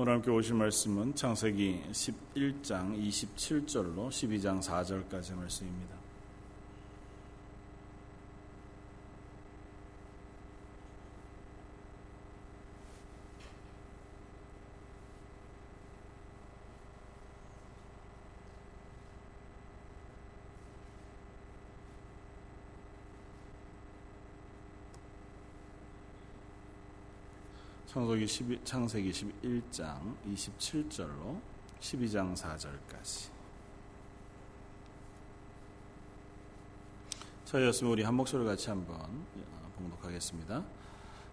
오늘 0.00 0.14
함께 0.14 0.30
오실 0.30 0.54
말씀은 0.54 1.14
창세기 1.14 1.82
11장 1.92 2.98
27절로 2.98 4.08
12장 4.08 4.58
4절까지 4.62 5.34
말씀입니다. 5.34 5.99
창세기, 28.10 28.26
12, 28.26 28.60
창세기 28.64 29.10
11장 29.12 30.16
27절로 30.26 31.38
12장 31.80 32.34
4절까지. 32.34 33.28
저희였으면 37.44 37.92
우리 37.92 38.02
한 38.02 38.14
목소리 38.14 38.44
같이 38.44 38.68
한번 38.68 39.24
봉독하겠습니다. 39.76 40.64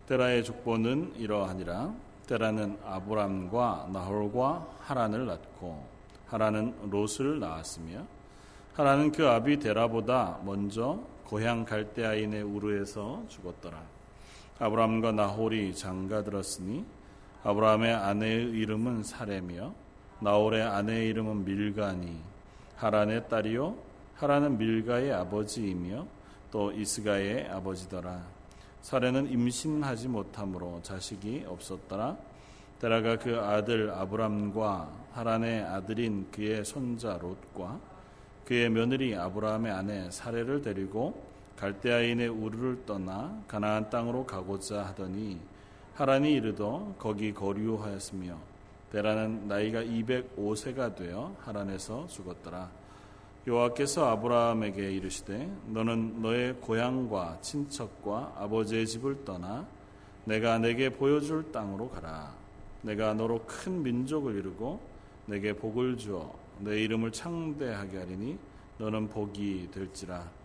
데라의 0.07 0.43
족보는 0.43 1.15
이러하니라. 1.15 1.95
데라는 2.27 2.77
아브람과 2.83 3.89
나홀과 3.91 4.77
하란을 4.81 5.25
낳고 5.25 5.83
하란은 6.27 6.91
롯을 6.91 7.39
낳았으며 7.39 8.05
하란은 8.73 9.13
그 9.13 9.27
아비 9.27 9.57
데라보다 9.57 10.41
먼저 10.43 11.01
고향 11.25 11.65
갈대아인의 11.65 12.43
우르에서 12.43 13.23
죽었더라. 13.29 13.96
아브라함과 14.59 15.11
나홀이 15.11 15.75
장가 15.75 16.23
들었으니 16.23 16.83
아브라함의 17.43 17.93
아내의 17.93 18.49
이름은 18.51 19.03
사레며 19.03 19.73
나홀의 20.19 20.63
아내의 20.63 21.09
이름은 21.09 21.45
밀가니. 21.45 22.17
하란의 22.75 23.29
딸이요. 23.29 23.77
하란은 24.15 24.57
밀가의 24.57 25.13
아버지이며 25.13 26.07
또 26.51 26.71
이스가의 26.71 27.47
아버지더라. 27.49 28.23
사레는 28.81 29.31
임신하지 29.31 30.07
못하므로 30.07 30.79
자식이 30.81 31.45
없었더라. 31.47 32.17
데라가 32.79 33.17
그 33.17 33.39
아들 33.39 33.91
아브람과 33.91 34.89
하란의 35.13 35.63
아들인 35.63 36.27
그의 36.31 36.63
손자 36.63 37.17
롯과 37.17 37.79
그의 38.45 38.69
며느리 38.69 39.15
아브라함의 39.15 39.71
아내 39.71 40.11
사레를 40.11 40.61
데리고 40.61 41.21
갈대아인의 41.57 42.27
우르를 42.27 42.85
떠나 42.85 43.43
가나안 43.47 43.89
땅으로 43.89 44.25
가고자 44.25 44.85
하더니 44.85 45.39
하란이 45.95 46.33
이르도 46.33 46.95
거기 46.99 47.33
거류하였으며 47.33 48.37
베라는 48.91 49.47
나이가 49.47 49.81
205세가 49.81 50.95
되어 50.95 51.35
하란에서 51.39 52.07
죽었더라. 52.07 52.69
여호와께서 53.47 54.07
아브라함에게 54.11 54.91
이르시되 54.91 55.49
너는 55.67 56.21
너의 56.21 56.53
고향과 56.55 57.39
친척과 57.41 58.35
아버지의 58.37 58.85
집을 58.85 59.25
떠나 59.25 59.65
내가 60.25 60.59
내게 60.59 60.89
보여줄 60.89 61.51
땅으로 61.51 61.89
가라. 61.89 62.33
내가 62.81 63.13
너로 63.13 63.43
큰 63.47 63.81
민족을 63.81 64.35
이루고 64.35 64.79
내게 65.25 65.53
복을 65.53 65.97
주어 65.97 66.33
내 66.59 66.79
이름을 66.81 67.11
창대하게 67.11 67.97
하리니 67.97 68.37
너는 68.77 69.09
복이 69.09 69.69
될지라. 69.71 70.36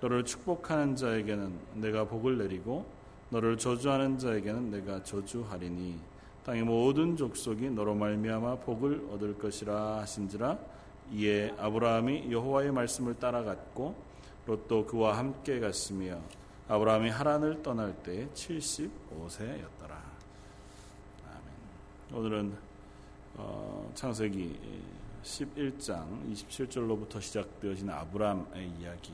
너를 0.00 0.24
축복하는 0.24 0.94
자에게는 0.94 1.58
내가 1.74 2.04
복을 2.04 2.38
내리고 2.38 2.86
너를 3.30 3.58
저주하는 3.58 4.18
자에게는 4.18 4.70
내가 4.70 5.02
저주하리니 5.02 5.98
땅의 6.44 6.62
모든 6.62 7.16
족속이 7.16 7.70
너로 7.70 7.94
말미암아 7.94 8.60
복을 8.60 9.08
얻을 9.12 9.36
것이라 9.38 9.98
하신지라 9.98 10.56
이에 11.12 11.54
아브라함이 11.58 12.30
여호와의 12.30 12.72
말씀을 12.72 13.18
따라갔고 13.18 13.94
롯도 14.46 14.86
그와 14.86 15.18
함께 15.18 15.58
갔으며 15.60 16.18
아브라함이 16.68 17.10
하란을 17.10 17.62
떠날 17.62 17.94
때 18.02 18.28
75세였더라. 18.34 19.90
아멘. 21.26 22.14
오늘은 22.14 22.56
어, 23.36 23.90
창세기 23.94 24.58
11장 25.22 26.32
27절로부터 26.32 27.20
시작되어진 27.20 27.90
아브라함의 27.90 28.70
이야기 28.80 29.12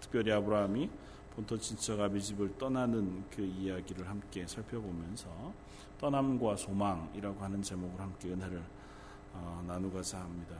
특별히 0.00 0.32
아브라함이 0.32 0.90
본토 1.34 1.58
친척 1.58 2.00
아비 2.00 2.20
집을 2.22 2.56
떠나는 2.56 3.24
그 3.30 3.42
이야기를 3.42 4.08
함께 4.08 4.46
살펴보면서 4.46 5.52
떠남과 6.00 6.56
소망이라고 6.56 7.42
하는 7.42 7.62
제목을 7.62 8.00
함께 8.00 8.30
은혜를 8.30 8.62
어, 9.34 9.64
나누고자 9.66 10.20
합니다. 10.20 10.56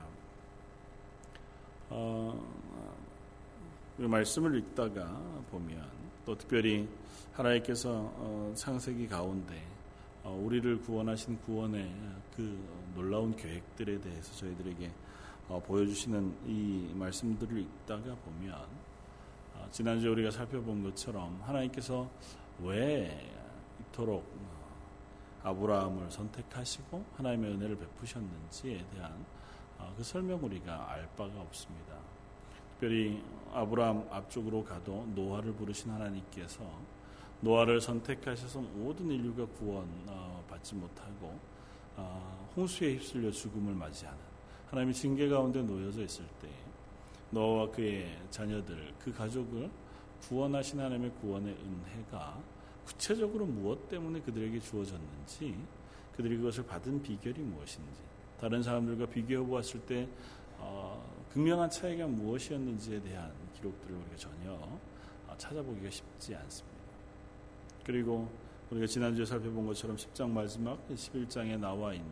어, 1.89 2.39
그 3.97 4.03
말씀을 4.03 4.59
읽다가 4.59 5.19
보면 5.49 5.83
또 6.25 6.37
특별히 6.37 6.87
하나님께서 7.33 7.89
어, 8.15 8.53
창세기 8.55 9.07
가운데 9.07 9.65
어, 10.23 10.31
우리를 10.43 10.81
구원하신 10.81 11.39
구원의 11.39 11.91
그 12.35 12.59
놀라운 12.93 13.35
계획들에 13.35 13.99
대해서 13.99 14.35
저희들에게 14.35 14.91
어, 15.47 15.61
보여주시는 15.65 16.35
이 16.45 16.91
말씀들을 16.93 17.57
읽다가 17.57 18.15
보면 18.15 18.53
지난주에 19.71 20.09
우리가 20.09 20.31
살펴본 20.31 20.83
것처럼 20.83 21.41
하나님께서 21.43 22.09
왜 22.59 23.31
이토록 23.79 24.25
아브라함을 25.43 26.11
선택하시고 26.11 27.05
하나님의 27.15 27.51
은혜를 27.53 27.77
베푸셨는지에 27.77 28.85
대한 28.93 29.25
어, 29.77 29.93
그 29.95 30.03
설명 30.03 30.43
우리가 30.43 30.91
알 30.91 31.07
바가 31.15 31.39
없습니다. 31.41 31.95
특별히 32.71 33.23
아브라함 33.53 34.07
앞쪽으로 34.11 34.63
가도 34.63 35.05
노아를 35.15 35.53
부르신 35.53 35.91
하나님께서 35.91 36.63
노아를 37.41 37.79
선택하셔서 37.79 38.59
모든 38.61 39.07
인류가 39.07 39.45
구원 39.53 39.87
어, 40.07 40.43
받지 40.49 40.75
못하고 40.75 41.39
어, 41.95 42.49
홍수에 42.55 42.95
휩쓸려 42.95 43.31
죽음을 43.31 43.73
맞이하는 43.73 44.19
하나님의 44.69 44.93
징계 44.93 45.29
가운데 45.29 45.61
놓여져 45.61 46.03
있을 46.03 46.25
때 46.41 46.49
너와 47.31 47.69
그의 47.71 48.17
자녀들, 48.29 48.93
그 48.99 49.13
가족을 49.13 49.69
구원하신 50.21 50.79
하나님의 50.79 51.11
구원의 51.21 51.53
은혜가 51.53 52.41
구체적으로 52.85 53.45
무엇 53.45 53.89
때문에 53.89 54.21
그들에게 54.21 54.59
주어졌는지, 54.59 55.55
그들이 56.15 56.37
그것을 56.37 56.65
받은 56.65 57.01
비결이 57.01 57.41
무엇인지, 57.41 58.01
다른 58.39 58.63
사람들과 58.63 59.05
비교해 59.07 59.45
보았을 59.45 59.81
때 59.81 60.07
어, 60.59 61.03
극명한 61.33 61.69
차이가 61.69 62.07
무엇이었는지에 62.07 63.01
대한 63.01 63.31
기록들을 63.55 63.95
우리가 63.95 64.15
전혀 64.15 64.51
어, 64.53 65.35
찾아보기가 65.37 65.89
쉽지 65.89 66.35
않습니다. 66.35 66.77
그리고 67.83 68.29
우리가 68.71 68.87
지난주에 68.87 69.25
살펴본 69.25 69.67
것처럼 69.67 69.95
10장 69.97 70.29
마지막 70.29 70.79
11장에 70.89 71.59
나와 71.59 71.93
있는 71.93 72.09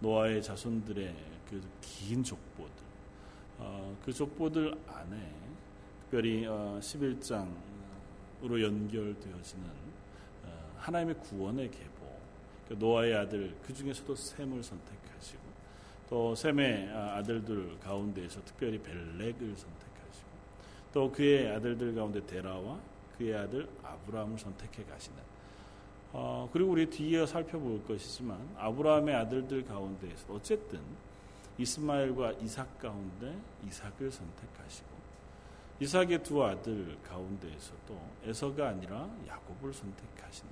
노아의 0.00 0.42
자손들의 0.42 1.14
그 1.48 1.62
긴 1.80 2.24
족보들, 2.24 2.79
어, 3.60 3.96
그 4.04 4.12
족보들 4.12 4.74
안에 4.88 5.34
특별히 6.02 6.46
어, 6.46 6.78
11장으로 6.80 8.62
연결되어지는 8.62 9.64
어, 10.44 10.74
하나님의 10.78 11.16
구원의 11.18 11.70
계보, 11.70 12.06
그 12.68 12.74
노아의 12.74 13.14
아들 13.14 13.54
그 13.62 13.74
중에서도 13.74 14.14
셈을 14.14 14.62
선택하시고 14.62 15.40
또 16.08 16.34
셈의 16.34 16.88
아들들 16.90 17.78
가운데에서 17.80 18.42
특별히 18.44 18.78
벨렉을 18.78 19.54
선택하시고 19.56 20.28
또 20.92 21.12
그의 21.12 21.50
아들들 21.50 21.94
가운데 21.94 22.24
데라와 22.26 22.80
그의 23.16 23.36
아들 23.36 23.68
아브라함을 23.82 24.38
선택해 24.38 24.84
가시는 24.84 25.18
어, 26.12 26.48
그리고 26.52 26.70
우리 26.70 26.88
뒤에 26.88 27.26
살펴볼 27.26 27.84
것이지만 27.84 28.56
아브라함의 28.56 29.14
아들들 29.14 29.64
가운데에서 29.64 30.32
어쨌든 30.32 30.80
이스마엘과 31.60 32.32
이삭 32.32 32.78
가운데 32.78 33.38
이삭을 33.66 34.10
선택하시고 34.10 34.88
이삭의 35.80 36.22
두 36.22 36.42
아들 36.44 36.98
가운데에서도 37.02 38.00
에서가 38.24 38.68
아니라 38.68 39.08
야곱을 39.26 39.72
선택하시는 39.72 40.50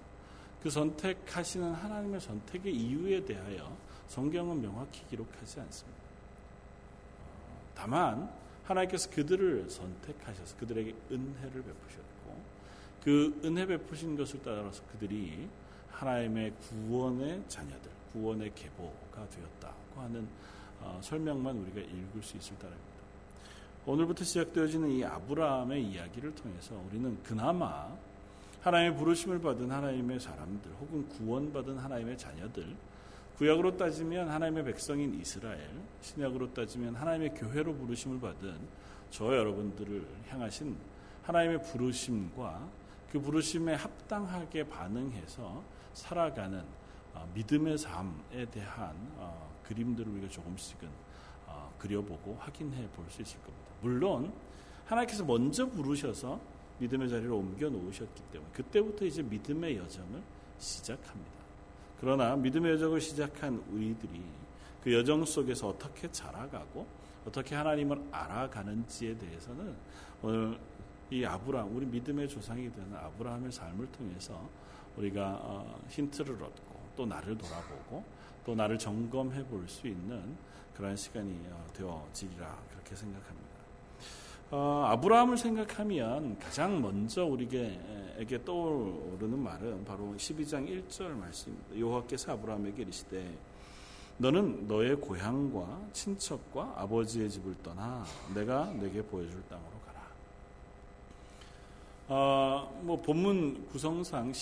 그 0.63 0.71
선택하시는 0.71 1.73
하나님의 1.73 2.21
선택의 2.21 2.75
이유에 2.75 3.25
대하여 3.25 3.77
성경은 4.09 4.61
명확히 4.61 5.07
기록하지 5.07 5.61
않습니다. 5.61 5.99
다만 7.75 8.31
하나님께서 8.65 9.11
그들을 9.11 9.71
선택하셔서 9.71 10.57
그들에게 10.57 10.95
은혜를 11.11 11.63
베푸셨고 11.63 12.43
그 13.03 13.41
은혜 13.45 13.65
베푸신 13.67 14.17
것을 14.17 14.41
따라서 14.43 14.83
그들이 14.93 15.49
하나님의 15.91 16.53
구원의 16.55 17.45
자녀들, 17.49 17.91
구원의 18.13 18.53
계보가 18.55 19.29
되었다고 19.29 20.01
하는 20.01 20.23
어, 20.23 20.58
설명만 21.01 21.57
우리가 21.57 21.81
읽을 21.81 22.23
수 22.23 22.37
있을 22.37 22.57
따릅니다. 22.59 22.99
오늘부터 23.87 24.25
시작되어지는 24.25 24.91
이 24.91 25.05
아브라함의 25.05 25.83
이야기를 25.83 26.35
통해서 26.35 26.75
우리는 26.89 27.17
그나마 27.23 27.89
하나님의 28.61 28.97
부르심을 28.97 29.41
받은 29.41 29.71
하나님의 29.71 30.21
사람들 30.21 30.71
혹은 30.81 31.09
구원받은 31.09 31.79
하나님의 31.79 32.19
자녀들 32.19 32.77
구약으로 33.39 33.77
따지면 33.77 34.29
하나님의 34.29 34.65
백성인 34.65 35.15
이스라엘, 35.21 35.71
신약으로 36.01 36.53
따지면 36.53 36.97
하나님의 36.97 37.35
교회로 37.35 37.73
부르심을 37.73 38.21
받은 38.21 38.59
저 39.11 39.27
여러분들을 39.27 40.05
향하신 40.29 40.77
하나님의 41.23 41.63
부르심과 41.63 42.69
그 43.13 43.21
부르심에 43.21 43.75
합당하게 43.75 44.65
반응해서 44.69 45.63
살아가는 45.95 46.65
어, 47.15 47.31
믿음의 47.33 47.79
삶에 47.79 48.45
대한 48.51 48.95
어, 49.17 49.49
그림들을 49.69 50.11
우리가 50.13 50.29
조금씩은 50.29 50.89
어, 51.47 51.73
그려보고 51.79 52.37
확인해 52.39 52.89
볼 52.91 53.05
수 53.11 53.23
있을 53.23 53.39
겁니다. 53.41 53.67
물론 53.83 54.33
하나님께서 54.87 55.25
먼저 55.25 55.67
부르셔서 55.67 56.41
믿음의 56.79 57.09
자리로 57.09 57.37
옮겨 57.37 57.69
놓으셨기 57.69 58.23
때문에 58.33 58.51
그때부터 58.53 59.05
이제 59.05 59.23
믿음의 59.23 59.77
여정을 59.77 60.23
시작합니다. 60.59 61.39
그러나 62.01 62.37
믿음의 62.37 62.73
여정을 62.73 63.01
시작한 63.01 63.63
우리들이 63.73 64.23
그 64.83 64.93
여정 64.95 65.25
속에서 65.25 65.69
어떻게 65.69 66.11
자라가고 66.11 66.87
어떻게 67.27 67.55
하나님을 67.57 68.01
알아가는지에 68.11 69.19
대해서는 69.19 69.75
오늘 70.23 70.59
이 71.11 71.25
아브라함, 71.25 71.75
우리 71.75 71.87
믿음의 71.87 72.29
조상이 72.29 72.71
되는 72.73 72.95
아브라함의 72.95 73.51
삶을 73.51 73.91
통해서 73.93 74.49
우리가 74.97 75.39
어, 75.43 75.81
힌트를 75.89 76.35
얻고 76.35 76.81
또 76.97 77.07
나를 77.07 77.37
돌아보고 77.37 78.05
또 78.49 78.55
나를 78.55 78.79
점검해 78.79 79.45
볼 79.45 79.69
수 79.69 79.87
있는 79.87 80.35
그런 80.75 80.97
시간이 80.97 81.39
어, 81.51 81.67
되어지리라 81.75 82.59
그렇게 82.71 82.97
생각합니다. 82.97 83.49
어, 84.51 84.85
아브라함을 84.87 85.37
생각하면 85.37 86.39
가장 86.39 86.81
먼저 86.81 87.27
우리에게 87.27 88.43
떠오르는 88.47 89.39
말은 89.39 89.85
바로 89.85 90.15
12장 90.17 90.67
1절 90.67 91.09
말씀입니다. 91.11 91.79
여호와께서 91.79 92.33
아브라함에게 92.33 92.85
이르시되 92.85 93.39
너는 94.17 94.67
너의 94.67 94.97
고향과 94.97 95.89
친척과 95.93 96.73
아버지의 96.77 97.29
집을 97.29 97.55
떠나 97.63 98.03
내가 98.35 98.65
내게 98.73 99.03
보여줄 99.03 99.43
땅으로 99.51 99.73
가라. 99.85 100.01
어, 102.09 102.81
뭐 102.83 102.97
본문 103.03 103.67
구성상 103.67 104.33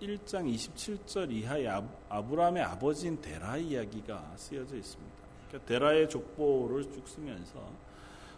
11장 0.00 0.52
27절 0.54 1.30
이하의 1.30 1.68
아브라함의 2.08 2.62
아버지인 2.62 3.20
데라 3.20 3.56
이야기가 3.56 4.32
쓰여져 4.36 4.76
있습니다. 4.76 5.14
그러니까 5.48 5.68
데라의 5.68 6.08
족보를 6.08 6.84
쭉 6.84 7.06
쓰면서 7.06 7.60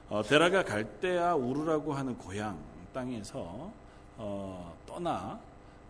어, 0.09 0.23
데라가 0.23 0.65
갈대아 0.65 1.37
우르라고 1.37 1.93
하는 1.95 2.19
고향 2.19 2.59
땅에서 2.93 3.73
어, 4.17 4.77
떠나 4.87 5.41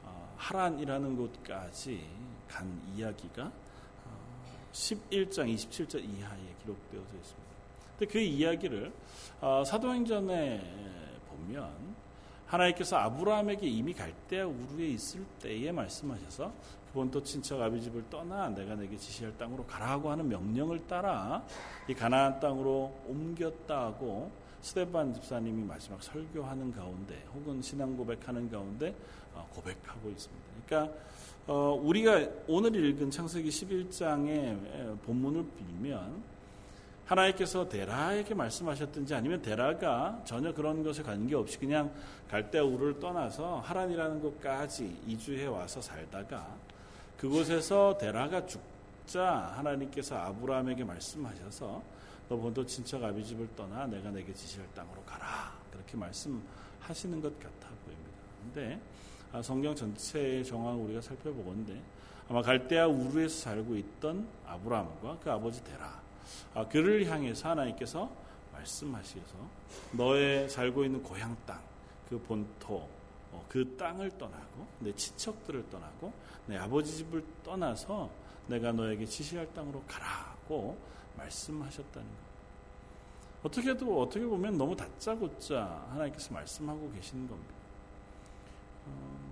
어, 0.04 0.34
하란이라는 0.36 1.16
곳까지 1.16 2.06
간 2.48 2.80
이야기가 2.94 3.50
11장 4.72 5.40
어, 5.40 5.44
27절 5.44 6.04
이하에 6.04 6.54
기록되어져 6.62 7.16
있습니다. 7.16 7.52
근데 7.98 8.12
그 8.12 8.18
이야기를 8.18 8.92
어, 9.40 9.64
사도행전에 9.64 10.60
보면 11.30 11.72
하나님께서 12.52 12.96
아브라함에게 12.96 13.66
이미 13.66 13.94
갈대아 13.94 14.46
우르에 14.46 14.88
있을 14.88 15.24
때에 15.40 15.72
말씀하셔서 15.72 16.52
본토 16.92 17.22
친척 17.22 17.60
아비 17.60 17.80
집을 17.80 18.04
떠나 18.10 18.50
내가 18.50 18.74
내게 18.74 18.96
지시할 18.96 19.36
땅으로 19.38 19.64
가라고 19.64 20.10
하는 20.10 20.28
명령을 20.28 20.86
따라 20.86 21.42
이 21.88 21.94
가나안 21.94 22.38
땅으로 22.40 22.94
옮겼다고 23.08 24.30
스테반 24.60 25.14
집사님이 25.14 25.64
마지막 25.64 26.02
설교하는 26.02 26.70
가운데 26.72 27.24
혹은 27.34 27.62
신앙 27.62 27.96
고백하는 27.96 28.50
가운데 28.50 28.94
어, 29.34 29.48
고백하고 29.50 30.10
있습니다. 30.10 30.44
그러니까 30.66 30.94
어, 31.46 31.80
우리가 31.82 32.28
오늘 32.46 32.76
읽은 32.76 33.10
창세기 33.10 33.48
11장의 33.48 35.00
본문을 35.00 35.46
빌면 35.56 36.22
하나님께서 37.06 37.68
데라에게 37.68 38.34
말씀하셨든지 38.34 39.14
아니면 39.14 39.42
데라가 39.42 40.20
전혀 40.24 40.52
그런 40.52 40.82
것에 40.82 41.02
관계없이 41.02 41.58
그냥 41.58 41.92
갈대아 42.28 42.62
우를 42.62 43.00
떠나서 43.00 43.60
하란이라는 43.60 44.20
곳까지 44.20 45.02
이주해 45.06 45.46
와서 45.46 45.80
살다가 45.80 46.46
그곳에서 47.18 47.98
데라가 47.98 48.46
죽자 48.46 49.52
하나님께서 49.56 50.16
아브라함에게 50.16 50.84
말씀하셔서 50.84 51.82
너 52.28 52.36
본토 52.36 52.64
친척 52.64 53.02
아비집을 53.02 53.48
떠나 53.56 53.86
내가 53.86 54.10
내게 54.10 54.32
지시할 54.32 54.66
땅으로 54.74 55.02
가라 55.02 55.52
그렇게 55.70 55.96
말씀하시는 55.96 57.20
것 57.20 57.38
같아 57.38 57.68
보입니다. 57.84 58.12
근데 58.42 58.80
아, 59.32 59.42
성경 59.42 59.74
전체의 59.74 60.44
정황을 60.44 60.84
우리가 60.84 61.00
살펴보건데 61.00 61.80
아마 62.28 62.42
갈대아 62.42 62.86
우르에서 62.86 63.42
살고 63.42 63.76
있던 63.76 64.26
아브라함과 64.46 65.18
그 65.22 65.30
아버지 65.30 65.62
데라 65.64 65.86
아, 65.86 66.01
그를 66.68 67.06
향해서 67.06 67.50
하나님께서 67.50 68.10
말씀하셔서 68.52 69.36
너의 69.92 70.48
살고 70.48 70.84
있는 70.84 71.02
고향 71.02 71.36
땅, 71.46 71.60
그 72.08 72.18
본토, 72.20 72.88
어, 73.32 73.44
그 73.48 73.76
땅을 73.76 74.18
떠나고 74.18 74.66
내 74.80 74.94
친척들을 74.94 75.70
떠나고 75.70 76.12
내 76.46 76.56
아버지 76.56 76.96
집을 76.96 77.24
떠나서 77.42 78.10
내가 78.46 78.72
너에게 78.72 79.06
지시할 79.06 79.52
땅으로 79.54 79.82
가라고 79.86 80.78
말씀하셨다는 81.16 82.08
것. 82.08 82.32
어떻게도 83.44 84.02
어떻게 84.02 84.24
보면 84.24 84.56
너무 84.56 84.76
다짜고짜 84.76 85.86
하나님께서 85.90 86.32
말씀하고 86.32 86.92
계시는 86.92 87.28
겁니다. 87.28 87.54
어, 88.86 89.31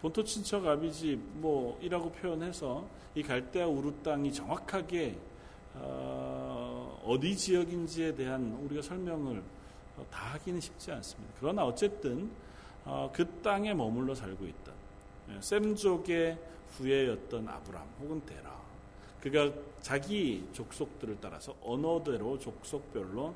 본토 0.00 0.22
친척 0.22 0.66
아비집 0.66 1.18
뭐이라고 1.34 2.10
표현해서 2.12 2.86
이 3.14 3.22
갈대아 3.22 3.66
우루 3.66 3.92
땅이 4.02 4.32
정확하게 4.32 5.16
어, 5.74 7.16
디 7.20 7.36
지역인지에 7.36 8.14
대한 8.14 8.52
우리가 8.64 8.82
설명을 8.82 9.42
다 10.10 10.34
하기는 10.34 10.60
쉽지 10.60 10.92
않습니다. 10.92 11.34
그러나 11.40 11.64
어쨌든 11.64 12.30
어, 12.84 13.10
그 13.12 13.26
땅에 13.42 13.74
머물러 13.74 14.14
살고. 14.14 14.46
예, 14.46 15.40
셈족의 15.40 16.38
후예였던 16.76 17.48
아브람 17.48 17.84
혹은 18.00 18.24
데라. 18.24 18.56
그가 19.20 19.52
자기 19.80 20.46
족속들을 20.52 21.18
따라서 21.20 21.54
언어대로 21.62 22.38
족속별로 22.38 23.34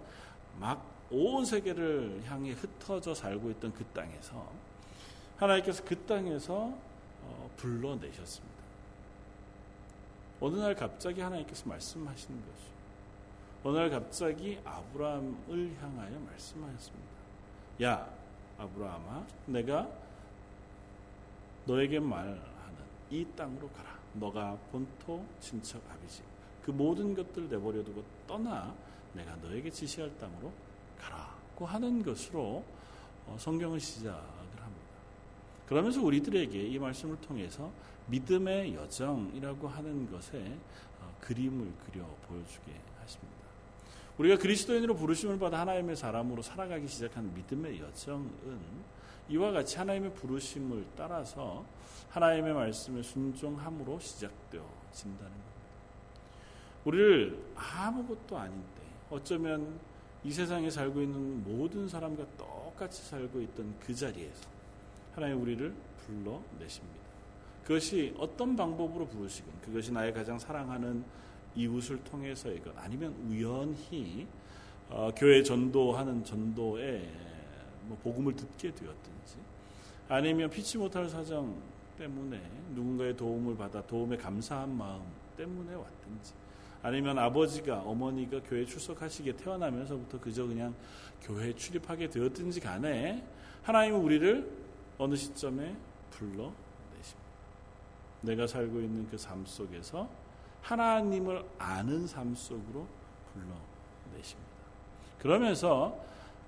막 0.59 0.93
온 1.13 1.45
세계를 1.45 2.23
향해 2.27 2.53
흩어져 2.53 3.15
살고 3.15 3.51
있던 3.51 3.73
그 3.75 3.85
땅에서 3.93 4.51
하나님께서 5.43 5.83
그 5.85 5.99
땅에서 6.07 6.73
어, 7.23 7.51
불러내셨습니다. 7.57 8.63
어느 10.41 10.57
날 10.57 10.75
갑자기 10.75 11.21
하나님께서 11.21 11.69
말씀하시는 11.69 12.41
것이 12.41 12.73
어느 13.65 13.77
날 13.77 13.91
갑자기 13.91 14.59
아브라함을 14.65 15.77
향하여 15.81 16.19
말씀하셨습니다. 16.19 17.13
야, 17.83 18.09
아브라함아, 18.59 19.27
내가 19.47 19.89
너에게 21.65 22.01
말하는 22.01 22.41
이 23.11 23.25
땅으로 23.37 23.69
가라. 23.71 23.99
너가 24.15 24.59
본토, 24.71 25.25
친척, 25.41 25.81
아비집 25.91 26.25
그 26.65 26.71
모든 26.71 27.15
것들 27.15 27.49
내버려 27.49 27.83
두고 27.83 28.05
떠나 28.27 28.75
내가 29.15 29.35
너에게 29.37 29.71
지시할 29.71 30.11
땅으로 30.19 30.53
가라고 30.99 31.67
하는 31.67 32.03
것으로 32.03 32.63
어, 33.27 33.37
성경을 33.39 33.81
합니다. 33.81 34.21
그러면서 35.73 36.03
우리들에게 36.03 36.67
이 36.67 36.79
말씀을 36.79 37.17
통해서 37.23 37.73
믿음의 38.09 38.75
여정이라고 38.75 39.69
하는 39.69 40.11
것에 40.11 40.39
어, 41.01 41.17
그림을 41.19 41.73
그려 41.87 42.05
보여주게 42.29 42.79
하십니다. 43.01 43.43
우리가 44.19 44.37
그리스도인으로 44.37 44.95
부르심을 44.95 45.39
받아 45.39 45.61
하나님의 45.61 45.97
사람으로 45.97 46.43
살아가기 46.43 46.87
시작한 46.87 47.33
믿음의 47.35 47.81
여정은 47.81 48.61
이와 49.31 49.53
같이 49.53 49.79
하나님의 49.79 50.13
부르심을 50.13 50.85
따라서 50.95 51.65
하나님의 52.11 52.53
말씀에 52.53 53.03
순종함으로 53.03 53.99
시작되어진다는 53.99 55.31
겁니다. 55.31 55.43
우리를 56.85 57.43
아무것도 57.55 58.37
아닌데 58.37 58.83
어쩌면 59.09 59.81
이 60.23 60.31
세상에 60.31 60.69
살고 60.69 61.01
있는 61.01 61.43
모든 61.45 61.89
사람과 61.89 62.27
똑같이 62.37 63.03
살고 63.05 63.41
있던 63.41 63.75
그 63.81 63.95
자리에서 63.95 64.53
하나님 65.15 65.43
우리를 65.43 65.75
불러내십니다. 66.07 67.03
그것이 67.65 68.15
어떤 68.19 68.57
방법으로 68.57 69.07
부르시건 69.07 69.53
그것이 69.61 69.93
나의 69.93 70.13
가장 70.13 70.39
사랑하는 70.39 71.05
이웃을 71.55 72.03
통해서이건 72.05 72.75
아니면 72.77 73.15
우연히 73.29 74.27
어, 74.89 75.11
교회 75.17 75.43
전도하는 75.43 76.25
전도에 76.25 77.09
뭐 77.85 77.99
복음을 78.03 78.35
듣게 78.35 78.71
되었든지 78.75 79.37
아니면 80.09 80.51
피치 80.51 80.79
못할 80.79 81.09
사정 81.09 81.57
때문에 81.99 82.41
누군가의 82.75 83.17
도움을 83.17 83.57
받아 83.57 83.83
도움에 83.83 84.17
감사한 84.17 84.77
마음 84.77 85.03
때문에 85.37 85.75
왔든지 85.75 86.33
아니면 86.83 87.19
아버지가 87.19 87.83
어머니가 87.83 88.41
교회 88.43 88.65
출석하시게 88.65 89.37
태어나면서부터 89.37 90.21
그저 90.21 90.47
그냥 90.47 90.75
교회에 91.23 91.55
출입하게 91.55 92.09
되었든지 92.09 92.61
간에 92.61 93.25
하나님은 93.63 94.01
우리를 94.01 94.62
어느 95.03 95.17
시점에 95.17 95.75
불러 96.11 96.53
내가 98.23 98.47
살고 98.47 98.81
있는 98.81 99.09
그 99.09 99.17
삶 99.17 99.45
속에서 99.45 100.09
하나님을 100.63 101.45
아는 101.59 102.07
삶 102.07 102.35
속으로 102.37 102.87
불러내십니다. 103.33 104.53
그러면서 105.19 105.99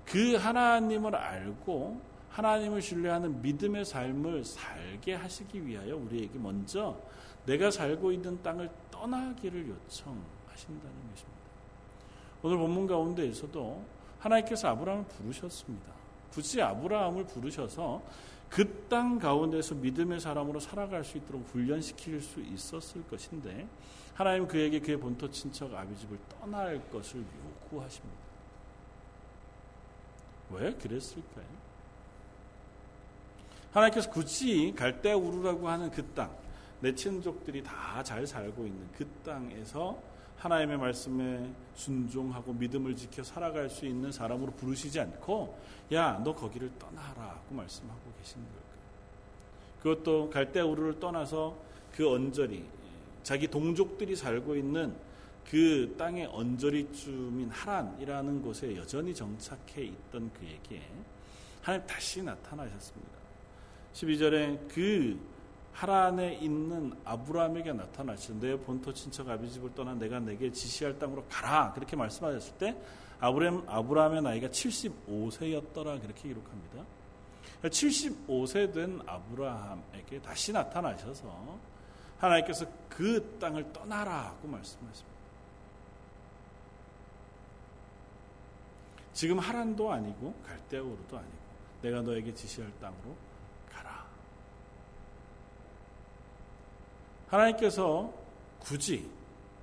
그 0.05 0.35
하나님을 0.35 1.15
알고 1.15 1.99
하나님을 2.29 2.81
신뢰하는 2.81 3.41
믿음의 3.41 3.83
삶을 3.83 4.45
살게 4.45 5.15
하시기 5.15 5.65
위하여 5.65 5.97
우리에게 5.97 6.39
먼저 6.39 6.97
내가 7.45 7.69
살고 7.69 8.13
있는 8.13 8.41
땅을 8.41 8.69
떠나기를 8.91 9.67
요청하신다는 9.67 11.09
것입니다. 11.11 11.35
오늘 12.41 12.57
본문 12.57 12.87
가운데에서도 12.87 13.83
하나님께서 14.19 14.69
아브라함을 14.69 15.05
부르셨습니다. 15.07 15.93
굳이 16.31 16.61
아브라함을 16.61 17.25
부르셔서 17.25 18.01
그 18.49 18.87
땅 18.87 19.19
가운데서 19.19 19.75
믿음의 19.75 20.19
사람으로 20.19 20.59
살아갈 20.59 21.03
수 21.03 21.17
있도록 21.17 21.45
훈련시킬 21.51 22.21
수 22.21 22.39
있었을 22.39 23.03
것인데 23.07 23.67
하나님 24.13 24.47
그에게 24.47 24.79
그의 24.79 24.97
본토 24.97 25.29
친척 25.29 25.73
아비집을 25.73 26.17
떠날 26.29 26.81
것을 26.89 27.23
요구하십니다. 27.65 28.17
왜 30.51 30.73
그랬을까요? 30.73 31.45
하나님께서 33.73 34.09
굳이 34.09 34.73
갈대아 34.77 35.17
우르라고 35.17 35.67
하는 35.67 35.91
그 35.91 36.05
땅, 36.13 36.33
내 36.79 36.93
친족들이 36.95 37.61
다 37.63 38.01
잘 38.03 38.25
살고 38.27 38.65
있는 38.65 38.87
그 38.97 39.05
땅에서 39.25 39.97
하나님의 40.37 40.77
말씀에 40.77 41.49
순종하고 41.75 42.53
믿음을 42.53 42.95
지켜 42.95 43.23
살아갈 43.23 43.69
수 43.69 43.85
있는 43.85 44.11
사람으로 44.11 44.51
부르시지 44.53 44.99
않고 44.99 45.57
야 45.93 46.21
너 46.23 46.33
거기를 46.33 46.71
떠나라고 46.77 47.55
말씀하고 47.55 48.01
계신 48.19 48.37
거예요. 48.41 48.65
그것도 49.81 50.29
갈대아 50.29 50.65
우르를 50.65 50.99
떠나서 50.99 51.57
그 51.93 52.09
언저리 52.09 52.65
자기 53.23 53.47
동족들이 53.47 54.15
살고 54.15 54.55
있는 54.55 54.95
그 55.49 55.95
땅의 55.97 56.27
언저리쯤인 56.27 57.49
하란이라는 57.49 58.41
곳에 58.41 58.75
여전히 58.75 59.13
정착해 59.13 59.83
있던 59.83 60.31
그에게 60.33 60.81
하나님 61.61 61.87
다시 61.87 62.21
나타나셨습니다. 62.23 63.11
12절에 63.93 64.67
그 64.67 65.19
하란에 65.75 66.35
있는 66.35 66.93
아브라함에게 67.03 67.73
나타나시죠. 67.73 68.39
내 68.39 68.57
본토 68.57 68.93
친척 68.93 69.27
아비집을 69.27 69.75
떠나 69.75 69.93
내가 69.93 70.19
내게 70.19 70.49
지시할 70.49 70.97
땅으로 70.97 71.25
가라. 71.29 71.73
그렇게 71.73 71.97
말씀하셨을 71.97 72.57
때 72.57 72.77
아브람, 73.19 73.65
아브라함의 73.67 74.21
나이가 74.21 74.47
75세였더라. 74.47 76.01
그렇게 76.01 76.29
기록합니다. 76.29 76.85
75세 77.63 78.73
된 78.73 79.01
아브라함에게 79.05 80.21
다시 80.21 80.53
나타나셔서 80.53 81.59
하나님께서 82.19 82.65
그 82.87 83.37
땅을 83.39 83.73
떠나라고 83.73 84.47
말씀하십니다. 84.47 85.15
지금 89.11 89.39
하란도 89.39 89.91
아니고 89.91 90.33
갈대아우르도 90.45 91.17
아니고 91.17 91.35
내가 91.81 92.01
너에게 92.01 92.33
지시할 92.33 92.71
땅으로 92.79 93.15
하나님께서 97.35 98.11
굳이 98.59 99.09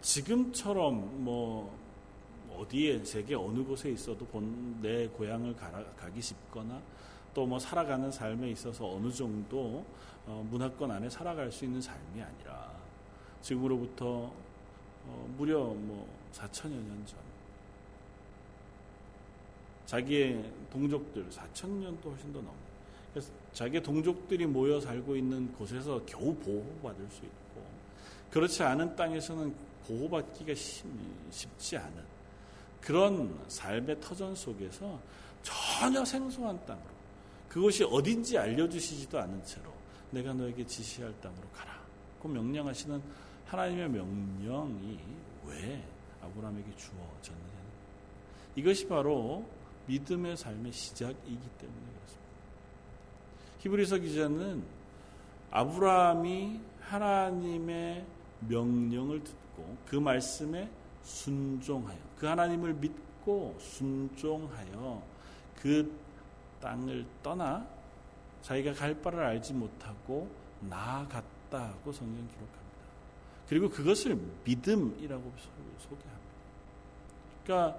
지금처럼 0.02 1.24
뭐 1.24 1.74
어디에 2.56 3.02
세계 3.04 3.34
어느 3.34 3.64
곳에 3.64 3.90
있어도 3.90 4.26
본 4.26 4.62
내 4.82 5.06
고향을 5.08 5.54
가기 5.96 6.20
쉽거나 6.20 6.80
또 7.34 7.46
뭐 7.46 7.58
살아가는 7.58 8.10
삶에 8.10 8.50
있어서 8.50 8.86
어느 8.94 9.10
정도 9.10 9.84
어 10.26 10.46
문화권 10.50 10.90
안에 10.90 11.08
살아갈 11.08 11.50
수 11.50 11.64
있는 11.64 11.80
삶이 11.80 12.20
아니라 12.20 12.72
지금으로부터 13.40 14.30
어 15.06 15.34
무려 15.38 15.58
뭐 15.64 16.06
4천여 16.32 16.72
년 16.74 17.04
전 17.06 17.18
자기의 19.86 20.50
동족들 20.70 21.28
4천 21.30 21.68
년도 21.68 22.10
훨씬 22.10 22.32
더 22.32 22.38
넘는 22.38 22.54
그래서 23.12 23.30
자기의 23.52 23.82
동족들이 23.82 24.46
모여 24.46 24.80
살고 24.80 25.16
있는 25.16 25.52
곳에서 25.52 26.00
겨우 26.06 26.34
보호받을 26.34 27.06
수 27.10 27.24
있고 27.24 27.41
그렇지 28.32 28.62
않은 28.62 28.96
땅에서는 28.96 29.54
보호받기가 29.86 30.54
쉽지 31.30 31.76
않은 31.76 32.02
그런 32.80 33.38
삶의 33.46 34.00
터전 34.00 34.34
속에서 34.34 34.98
전혀 35.42 36.04
생소한 36.04 36.58
땅으로 36.64 36.86
그것이 37.48 37.84
어딘지 37.84 38.38
알려주시지도 38.38 39.20
않은 39.20 39.44
채로 39.44 39.70
내가 40.10 40.32
너에게 40.32 40.66
지시할 40.66 41.12
땅으로 41.20 41.42
가라. 41.54 41.78
그 42.22 42.28
명령하시는 42.28 43.02
하나님의 43.46 43.90
명령이 43.90 44.98
왜 45.46 45.84
아브라함에게 46.22 46.74
주어졌느냐. 46.76 47.52
이것이 48.56 48.86
바로 48.88 49.44
믿음의 49.86 50.36
삶의 50.36 50.72
시작이기 50.72 51.48
때문에 51.58 51.86
그렇습니다. 51.98 52.22
히브리서 53.58 53.98
기자는 53.98 54.64
아브라함이 55.50 56.60
하나님의 56.80 58.06
명령을 58.48 59.22
듣고 59.22 59.76
그 59.86 59.96
말씀에 59.96 60.68
순종하여 61.02 61.98
그 62.16 62.26
하나님을 62.26 62.74
믿고 62.74 63.56
순종하여 63.58 65.02
그 65.56 65.92
땅을 66.60 67.04
떠나 67.22 67.66
자기가 68.42 68.74
갈 68.74 68.94
바를 68.94 69.24
알지 69.24 69.52
못하고 69.52 70.28
나아갔다고 70.60 71.92
성경 71.92 72.16
기록합니다. 72.26 72.62
그리고 73.48 73.68
그것을 73.68 74.18
믿음이라고 74.44 75.32
소개합니다. 75.78 76.22
그러니까 77.44 77.78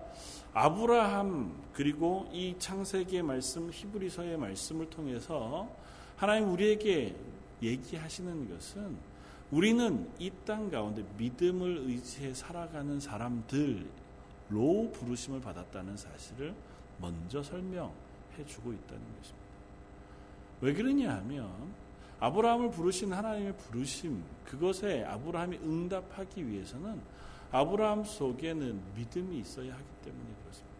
아브라함 0.54 1.64
그리고 1.74 2.30
이 2.32 2.56
창세기의 2.60 3.24
말씀 3.24 3.72
히브리서의 3.72 4.38
말씀을 4.38 4.90
통해서 4.90 5.70
하나님 6.18 6.52
우리에게 6.52 7.16
얘기하시는 7.62 8.50
것은 8.50 9.13
우리는 9.54 10.10
이 10.18 10.32
땅 10.46 10.72
가운데 10.72 11.06
믿음을 11.16 11.84
의지해 11.86 12.34
살아가는 12.34 13.00
사람들로 13.00 13.78
부르심을 14.92 15.42
받았다는 15.42 15.96
사실을 15.96 16.56
먼저 17.00 17.44
설명해 17.44 17.94
주고 18.48 18.74
있다는 18.74 19.02
것입니다. 19.20 19.44
왜 20.62 20.74
그러냐 20.74 21.18
하면 21.18 21.52
아브라함을 22.20 22.72
부르신 22.72 23.14
하나님의 23.14 23.56
부르심 23.58 24.24
그것에 24.44 25.04
아브라함이 25.04 25.58
응답하기 25.58 26.48
위해서는 26.48 27.00
아브라함 27.52 28.06
속에는 28.06 28.82
믿음이 28.96 29.38
있어야 29.38 29.72
하기 29.76 29.84
때문에 30.04 30.26
그렇습니다. 30.42 30.74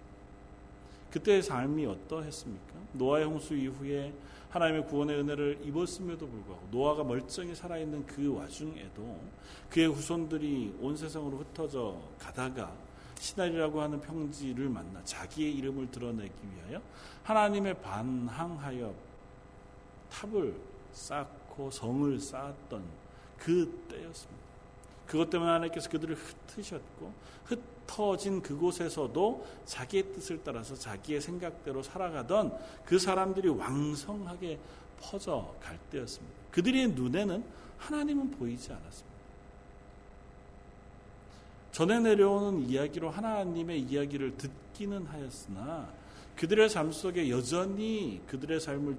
그때의 1.12 1.44
삶이 1.44 1.86
어떠했습니까? 1.86 2.74
노아의 2.94 3.26
홍수 3.26 3.56
이후에 3.56 4.12
하나님의 4.54 4.86
구원의 4.86 5.20
은혜를 5.20 5.62
입었음에도 5.64 6.28
불구하고 6.28 6.68
노아가 6.70 7.04
멀쩡히 7.04 7.56
살아있는 7.56 8.06
그 8.06 8.36
와중에도 8.36 9.20
그의 9.68 9.88
후손들이 9.88 10.76
온 10.80 10.96
세상으로 10.96 11.40
흩어져 11.40 12.00
가다가 12.20 12.72
시날이라고 13.18 13.82
하는 13.82 14.00
평지를 14.00 14.70
만나 14.70 15.04
자기의 15.04 15.56
이름을 15.56 15.90
드러내기 15.90 16.34
위하여 16.56 16.80
하나님의 17.24 17.82
반항하여 17.82 18.94
탑을 20.12 20.56
쌓고 20.92 21.72
성을 21.72 22.20
쌓았던 22.20 22.84
그 23.40 23.86
때였습니다. 23.90 24.44
그것 25.08 25.32
때문에 25.32 25.50
하나님께서 25.50 25.90
그들을 25.90 26.16
흩으셨고 26.16 27.12
흩 27.46 27.73
어진 27.88 28.42
그곳에서도 28.42 29.46
자기의 29.66 30.14
뜻을 30.14 30.42
따라서 30.44 30.76
자기의 30.76 31.22
생각대로 31.22 31.84
살아가던 31.84 32.58
그 32.86 32.98
사람들이 32.98 33.50
왕성하게 33.50 34.60
퍼져 35.00 35.54
갈 35.62 35.78
때였습니다. 35.92 36.36
그들의 36.52 36.90
눈에는 36.90 37.44
하나님은 37.78 38.32
보이지 38.32 38.72
않았습니다. 38.72 39.14
전해 41.72 42.00
내려오는 42.00 42.70
이야기로 42.70 43.10
하나님의 43.10 43.82
이야기를 43.82 44.38
듣기는 44.38 45.06
하였으나 45.06 45.90
그들의 46.36 46.70
삶 46.70 46.92
속에 46.92 47.30
여전히 47.30 48.22
그들의 48.28 48.60
삶을 48.60 48.96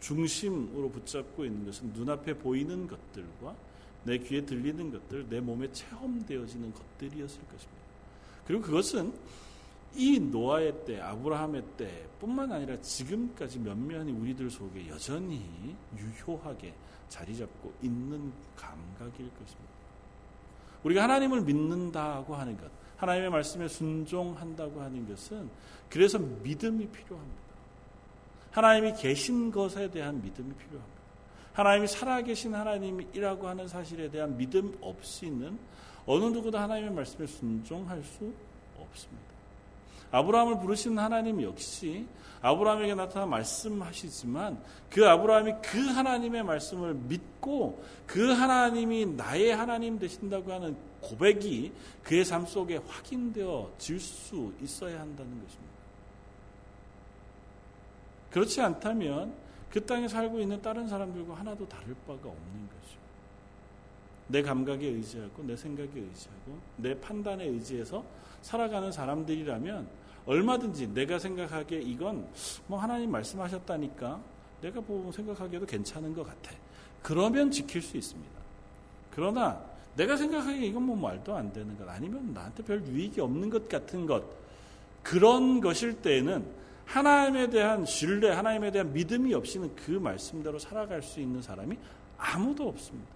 중심으로 0.00 0.90
붙잡고 0.90 1.44
있는 1.44 1.66
것은 1.66 1.92
눈앞에 1.92 2.34
보이는 2.34 2.86
것들과 2.86 3.54
내 4.04 4.18
귀에 4.18 4.44
들리는 4.44 4.90
것들, 4.90 5.28
내 5.28 5.40
몸에 5.40 5.70
체험되어지는 5.72 6.72
것들이었을 6.72 7.40
것입니다. 7.42 7.80
그리고 8.46 8.62
그것은 8.62 9.12
이 9.94 10.18
노아의 10.18 10.84
때, 10.86 11.00
아브라함의 11.00 11.62
때 11.76 12.06
뿐만 12.20 12.52
아니라 12.52 12.80
지금까지 12.80 13.58
면면히 13.58 14.12
우리들 14.12 14.50
속에 14.50 14.88
여전히 14.88 15.42
유효하게 15.96 16.74
자리 17.08 17.36
잡고 17.36 17.72
있는 17.82 18.32
감각일 18.56 19.30
것입니다. 19.30 19.70
우리가 20.84 21.02
하나님을 21.02 21.42
믿는다고 21.42 22.34
하는 22.34 22.56
것, 22.56 22.70
하나님의 22.96 23.30
말씀에 23.30 23.68
순종한다고 23.68 24.80
하는 24.80 25.06
것은 25.08 25.50
그래서 25.88 26.18
믿음이 26.18 26.86
필요합니다. 26.88 27.40
하나님이 28.52 28.94
계신 28.94 29.50
것에 29.50 29.90
대한 29.90 30.22
믿음이 30.22 30.54
필요합니다. 30.54 30.99
하나님이 31.52 31.86
살아계신 31.88 32.54
하나님이라고 32.54 33.48
하는 33.48 33.68
사실에 33.68 34.10
대한 34.10 34.36
믿음 34.36 34.76
없이는 34.80 35.58
어느 36.06 36.24
누구도 36.24 36.58
하나님의 36.58 36.92
말씀에 36.92 37.26
순종할 37.26 38.02
수 38.02 38.32
없습니다. 38.78 39.30
아브라함을 40.12 40.58
부르신 40.60 40.98
하나님 40.98 41.42
역시 41.42 42.06
아브라함에게 42.42 42.94
나타나 42.94 43.26
말씀하시지만 43.26 44.60
그 44.88 45.06
아브라함이 45.06 45.54
그 45.62 45.78
하나님의 45.78 46.42
말씀을 46.42 46.94
믿고 46.94 47.82
그 48.06 48.32
하나님이 48.32 49.06
나의 49.06 49.54
하나님 49.54 49.98
되신다고 49.98 50.52
하는 50.52 50.76
고백이 51.00 51.72
그의 52.02 52.24
삶 52.24 52.46
속에 52.46 52.78
확인되어 52.88 53.72
질 53.78 54.00
수 54.00 54.52
있어야 54.62 55.00
한다는 55.00 55.30
것입니다. 55.42 55.70
그렇지 58.30 58.60
않다면 58.60 59.32
그 59.70 59.84
땅에 59.84 60.08
살고 60.08 60.40
있는 60.40 60.60
다른 60.60 60.88
사람들과 60.88 61.34
하나도 61.34 61.68
다를 61.68 61.94
바가 62.06 62.20
없는 62.20 62.68
거죠. 62.68 62.98
내 64.28 64.42
감각에 64.42 64.86
의지하고 64.86 65.42
내 65.44 65.56
생각에 65.56 65.88
의지하고 65.94 66.58
내 66.76 66.98
판단에 66.98 67.44
의지해서 67.44 68.04
살아가는 68.42 68.90
사람들이라면 68.90 69.86
얼마든지 70.26 70.88
내가 70.94 71.18
생각하기에 71.18 71.80
이건 71.80 72.26
뭐 72.66 72.78
하나님 72.78 73.10
말씀하셨다니까 73.10 74.20
내가 74.60 74.80
보고 74.80 75.10
생각하기에도 75.10 75.66
괜찮은 75.66 76.14
것 76.14 76.24
같아. 76.24 76.54
그러면 77.02 77.50
지킬 77.50 77.80
수 77.80 77.96
있습니다. 77.96 78.30
그러나 79.12 79.60
내가 79.96 80.16
생각하기에 80.16 80.66
이건 80.66 80.84
뭐 80.84 80.96
말도 80.96 81.34
안 81.34 81.52
되는 81.52 81.76
것 81.76 81.88
아니면 81.88 82.32
나한테 82.32 82.62
별 82.62 82.84
유익이 82.86 83.20
없는 83.20 83.50
것 83.50 83.68
같은 83.68 84.06
것 84.06 84.22
그런 85.02 85.60
것일 85.60 86.00
때에는 86.02 86.44
하나님에 86.90 87.48
대한 87.48 87.86
신뢰, 87.86 88.30
하나님에 88.30 88.72
대한 88.72 88.92
믿음이 88.92 89.32
없이는 89.32 89.76
그 89.76 89.92
말씀대로 89.92 90.58
살아갈 90.58 91.02
수 91.02 91.20
있는 91.20 91.40
사람이 91.40 91.76
아무도 92.18 92.68
없습니다. 92.68 93.08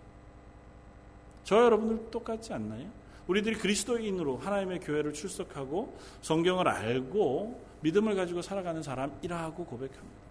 저 1.42 1.56
여러분들 1.64 2.10
똑같지 2.10 2.52
않나요? 2.52 2.88
우리들이 3.26 3.56
그리스도인으로 3.56 4.36
하나님의 4.36 4.78
교회를 4.80 5.12
출석하고 5.12 5.98
성경을 6.22 6.68
알고 6.68 7.60
믿음을 7.80 8.14
가지고 8.14 8.42
살아가는 8.42 8.80
사람이라고 8.82 9.64
고백합니다. 9.64 10.24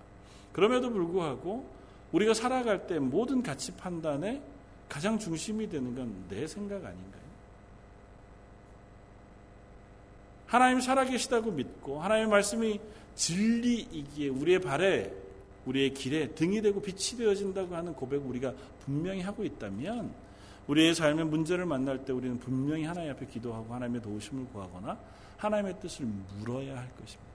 그럼에도 0.54 0.90
불구하고 0.90 1.70
우리가 2.14 2.34
살아갈 2.34 2.88
때 2.88 2.98
모든 2.98 3.44
가치 3.44 3.76
판단에 3.76 4.42
가장 4.88 5.20
중심이 5.20 5.68
되는 5.68 5.94
건 5.96 6.14
내 6.30 6.48
생각 6.48 6.76
아닌가요? 6.86 7.23
하나님 10.54 10.82
살아계시다고 10.82 11.50
믿고 11.50 12.00
하나님의 12.00 12.30
말씀이 12.30 12.80
진리이기에 13.16 14.30
우리의 14.30 14.62
발에 14.62 15.12
우리의 15.66 15.96
길에 15.96 16.28
등이 16.28 16.62
되고 16.62 16.80
빛이 16.80 17.18
되어진다고 17.18 17.76
하는 17.76 17.96
고백을 17.96 18.28
우리가 18.28 18.54
분명히 18.86 19.22
하고 19.22 19.44
있다면 19.44 20.14
우리의 20.68 20.94
삶의 20.94 21.26
문제를 21.26 21.66
만날 21.66 22.06
때 22.06 22.14
우리는 22.14 22.38
분명히 22.38 22.84
하나님 22.84 23.10
앞에 23.14 23.26
기도하고 23.26 23.74
하나님의 23.74 24.04
도우심을 24.04 24.46
구하거나 24.54 24.96
하나님의 25.38 25.80
뜻을 25.80 26.06
물어야 26.06 26.78
할 26.78 26.88
것입니다. 26.98 27.33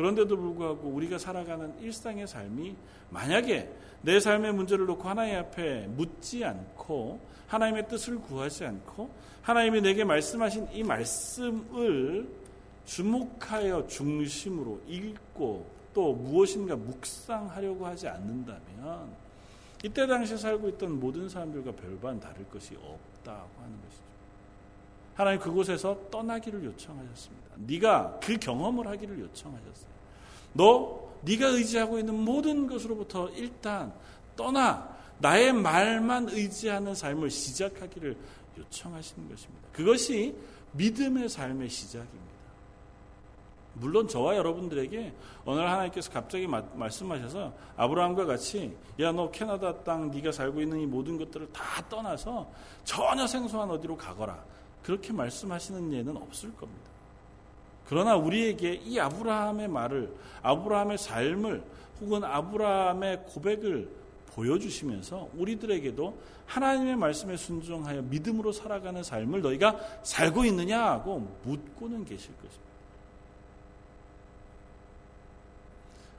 그런데도 0.00 0.34
불구하고 0.34 0.88
우리가 0.88 1.18
살아가는 1.18 1.78
일상의 1.78 2.26
삶이 2.26 2.74
만약에 3.10 3.70
내 4.00 4.18
삶의 4.18 4.54
문제를 4.54 4.86
놓고 4.86 5.06
하나님 5.06 5.36
앞에 5.36 5.88
묻지 5.88 6.42
않고 6.42 7.20
하나님의 7.48 7.86
뜻을 7.86 8.18
구하지 8.18 8.64
않고 8.64 9.10
하나님이 9.42 9.82
내게 9.82 10.04
말씀하신 10.04 10.68
이 10.72 10.82
말씀을 10.82 12.26
주목하여 12.86 13.86
중심으로 13.88 14.80
읽고 14.88 15.66
또 15.92 16.14
무엇인가 16.14 16.76
묵상하려고 16.76 17.84
하지 17.84 18.08
않는다면 18.08 19.10
이때 19.84 20.06
당시에 20.06 20.38
살고 20.38 20.70
있던 20.70 20.98
모든 20.98 21.28
사람들과 21.28 21.72
별반 21.72 22.18
다를 22.18 22.48
것이 22.48 22.74
없다고 22.76 23.50
하는 23.62 23.76
것이죠. 23.82 24.09
하나님 25.20 25.38
그곳에서 25.38 25.98
떠나기를 26.10 26.64
요청하셨습니다. 26.64 27.50
네가 27.58 28.20
그 28.22 28.38
경험을 28.38 28.86
하기를 28.86 29.20
요청하셨어요. 29.20 29.90
너 30.54 31.10
네가 31.20 31.48
의지하고 31.48 31.98
있는 31.98 32.14
모든 32.14 32.66
것으로부터 32.66 33.28
일단 33.30 33.92
떠나 34.34 34.96
나의 35.18 35.52
말만 35.52 36.30
의지하는 36.30 36.94
삶을 36.94 37.28
시작하기를 37.28 38.16
요청하시는 38.56 39.28
것입니다. 39.28 39.68
그것이 39.74 40.34
믿음의 40.72 41.28
삶의 41.28 41.68
시작입니다. 41.68 42.30
물론 43.74 44.08
저와 44.08 44.36
여러분들에게 44.36 45.12
오늘 45.44 45.70
하나님께서 45.70 46.10
갑자기 46.10 46.46
마, 46.46 46.62
말씀하셔서 46.74 47.52
아브라함과 47.76 48.24
같이 48.24 48.74
야 48.98 49.12
너 49.12 49.30
캐나다 49.30 49.84
땅 49.84 50.10
네가 50.10 50.32
살고 50.32 50.62
있는 50.62 50.80
이 50.80 50.86
모든 50.86 51.18
것들을 51.18 51.52
다 51.52 51.86
떠나서 51.90 52.50
전혀 52.84 53.26
생소한 53.26 53.70
어디로 53.70 53.98
가거라 53.98 54.42
그렇게 54.82 55.12
말씀하시는 55.12 55.92
예는 55.92 56.16
없을 56.16 56.54
겁니다. 56.56 56.90
그러나 57.88 58.16
우리에게 58.16 58.74
이 58.74 58.98
아브라함의 58.98 59.68
말을 59.68 60.14
아브라함의 60.42 60.98
삶을 60.98 61.62
혹은 62.00 62.24
아브라함의 62.24 63.24
고백을 63.26 63.88
보여주시면서 64.34 65.28
우리들에게도 65.36 66.16
하나님의 66.46 66.96
말씀에 66.96 67.36
순종하여 67.36 68.02
믿음으로 68.02 68.52
살아가는 68.52 69.02
삶을 69.02 69.42
너희가 69.42 69.78
살고 70.02 70.44
있느냐 70.46 70.84
하고 70.84 71.28
묻고는 71.44 72.04
계실 72.04 72.32
것입니다. 72.36 72.70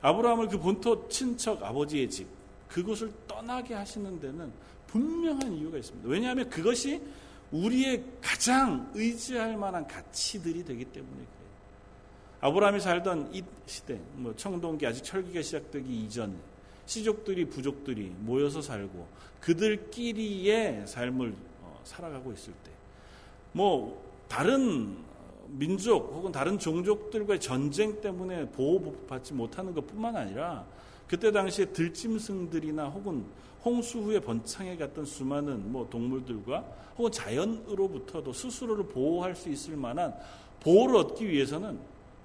아브라함을 0.02 0.48
그 0.48 0.58
본토 0.58 1.08
친척 1.08 1.62
아버지의 1.62 2.10
집 2.10 2.26
그곳을 2.68 3.12
떠나게 3.28 3.74
하시는 3.74 4.18
데는 4.20 4.52
분명한 4.88 5.52
이유가 5.52 5.78
있습니다. 5.78 6.08
왜냐하면 6.08 6.48
그것이 6.50 7.00
우리의 7.52 8.02
가장 8.20 8.90
의지할 8.94 9.56
만한 9.56 9.86
가치들이 9.86 10.64
되기 10.64 10.84
때문에 10.84 11.12
그래요. 11.12 11.26
아브라함이 12.40 12.80
살던 12.80 13.34
이 13.34 13.44
시대, 13.66 14.00
뭐 14.14 14.34
청동기 14.34 14.86
아직 14.86 15.04
철기가 15.04 15.42
시작되기 15.42 16.04
이전, 16.04 16.36
시족들이 16.86 17.44
부족들이 17.44 18.12
모여서 18.18 18.60
살고 18.60 19.06
그들끼리의 19.40 20.86
삶을 20.86 21.34
어, 21.62 21.80
살아가고 21.84 22.32
있을 22.32 22.52
때, 22.64 22.70
뭐 23.52 24.02
다른 24.28 24.96
민족 25.48 26.12
혹은 26.14 26.32
다른 26.32 26.58
종족들과의 26.58 27.38
전쟁 27.38 28.00
때문에 28.00 28.48
보호받지 28.50 29.34
못하는 29.34 29.74
것뿐만 29.74 30.16
아니라 30.16 30.64
그때 31.06 31.30
당시에 31.30 31.66
들짐승들이나 31.66 32.86
혹은 32.86 33.24
홍수 33.64 33.98
후에 34.00 34.20
번창해 34.20 34.76
갔던 34.76 35.04
수많은 35.04 35.70
뭐 35.70 35.88
동물들과 35.88 36.64
혹은 36.98 37.10
자연으로부터도 37.10 38.32
스스로를 38.32 38.86
보호할 38.86 39.34
수 39.34 39.48
있을 39.48 39.76
만한 39.76 40.14
보호를 40.60 40.96
얻기 40.96 41.28
위해서는 41.28 41.78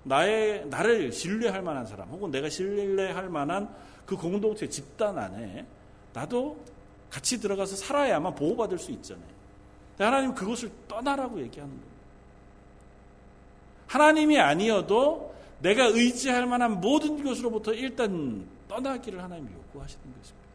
나의 0.04 0.68
나를 0.68 1.12
신뢰할 1.12 1.62
만한 1.62 1.86
사람 1.86 2.10
혹은 2.10 2.32
내가 2.32 2.50
신뢰할 2.50 3.30
만한 3.30 3.74
그 4.06 4.16
공동체 4.16 4.68
집단 4.68 5.18
안에 5.18 5.66
나도 6.14 6.58
같이 7.10 7.40
들어가서 7.40 7.76
살아야만 7.76 8.36
보호받을 8.36 8.80
수 8.80 8.92
있잖아요. 8.92 9.38
하나님 9.98 10.34
그것을 10.34 10.72
떠나라고 10.88 11.40
얘기하는 11.42 11.74
거예요. 11.74 11.98
하나님이 13.88 14.40
아니어도 14.40 15.34
내가 15.60 15.86
의지할 15.86 16.46
만한 16.46 16.80
모든 16.80 17.24
것으로부터 17.24 17.74
일단 17.74 18.46
떠나기를 18.68 19.24
하나님이 19.24 19.50
요구하시는 19.52 20.04
것입니다. 20.04 20.47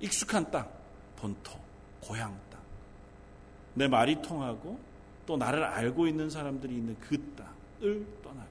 익숙한 0.00 0.50
땅, 0.50 0.68
본토, 1.16 1.52
고향 2.00 2.38
땅. 2.50 2.60
내 3.74 3.86
말이 3.86 4.20
통하고 4.22 4.78
또 5.26 5.36
나를 5.36 5.62
알고 5.62 6.06
있는 6.06 6.28
사람들이 6.28 6.74
있는 6.74 6.96
그 6.98 7.16
땅을 7.36 8.06
떠나고 8.22 8.48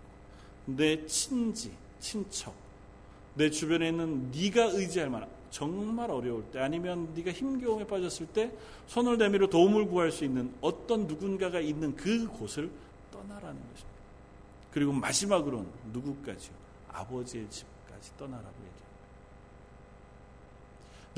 내 0.65 1.05
친지, 1.07 1.71
친척, 1.99 2.53
내 3.33 3.49
주변에 3.49 3.89
있는 3.89 4.31
네가 4.31 4.65
의지할 4.65 5.09
만한 5.09 5.29
정말 5.49 6.11
어려울 6.11 6.43
때 6.51 6.59
아니면 6.59 7.11
네가 7.15 7.31
힘겨움에 7.31 7.85
빠졌을 7.87 8.27
때 8.27 8.51
손을 8.87 9.17
내밀어 9.17 9.47
도움을 9.47 9.87
구할 9.87 10.11
수 10.11 10.23
있는 10.23 10.53
어떤 10.61 11.07
누군가가 11.07 11.59
있는 11.59 11.95
그 11.95 12.27
곳을 12.27 12.69
떠나라는 13.11 13.59
것입니다. 13.59 13.99
그리고 14.71 14.93
마지막으로는 14.93 15.67
누구까지요? 15.91 16.53
아버지의 16.91 17.49
집까지 17.49 18.15
떠나라고 18.17 18.47
얘기합니다. 18.47 18.79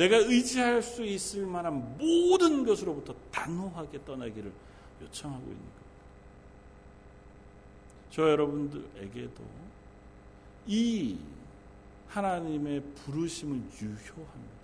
내가 0.02 0.18
의지할 0.18 0.82
수 0.82 1.06
있을 1.06 1.46
만한 1.46 1.96
모든 2.00 2.66
것으로부터 2.66 3.14
단호하게 3.32 4.04
떠나기를 4.04 4.52
요청하고 5.04 5.44
있는 5.44 5.58
겁니다. 5.58 5.82
저 8.10 8.30
여러분들에게도 8.32 9.44
이 10.66 11.18
하나님의 12.08 12.82
부르심을 12.96 13.58
유효합니다. 13.80 14.62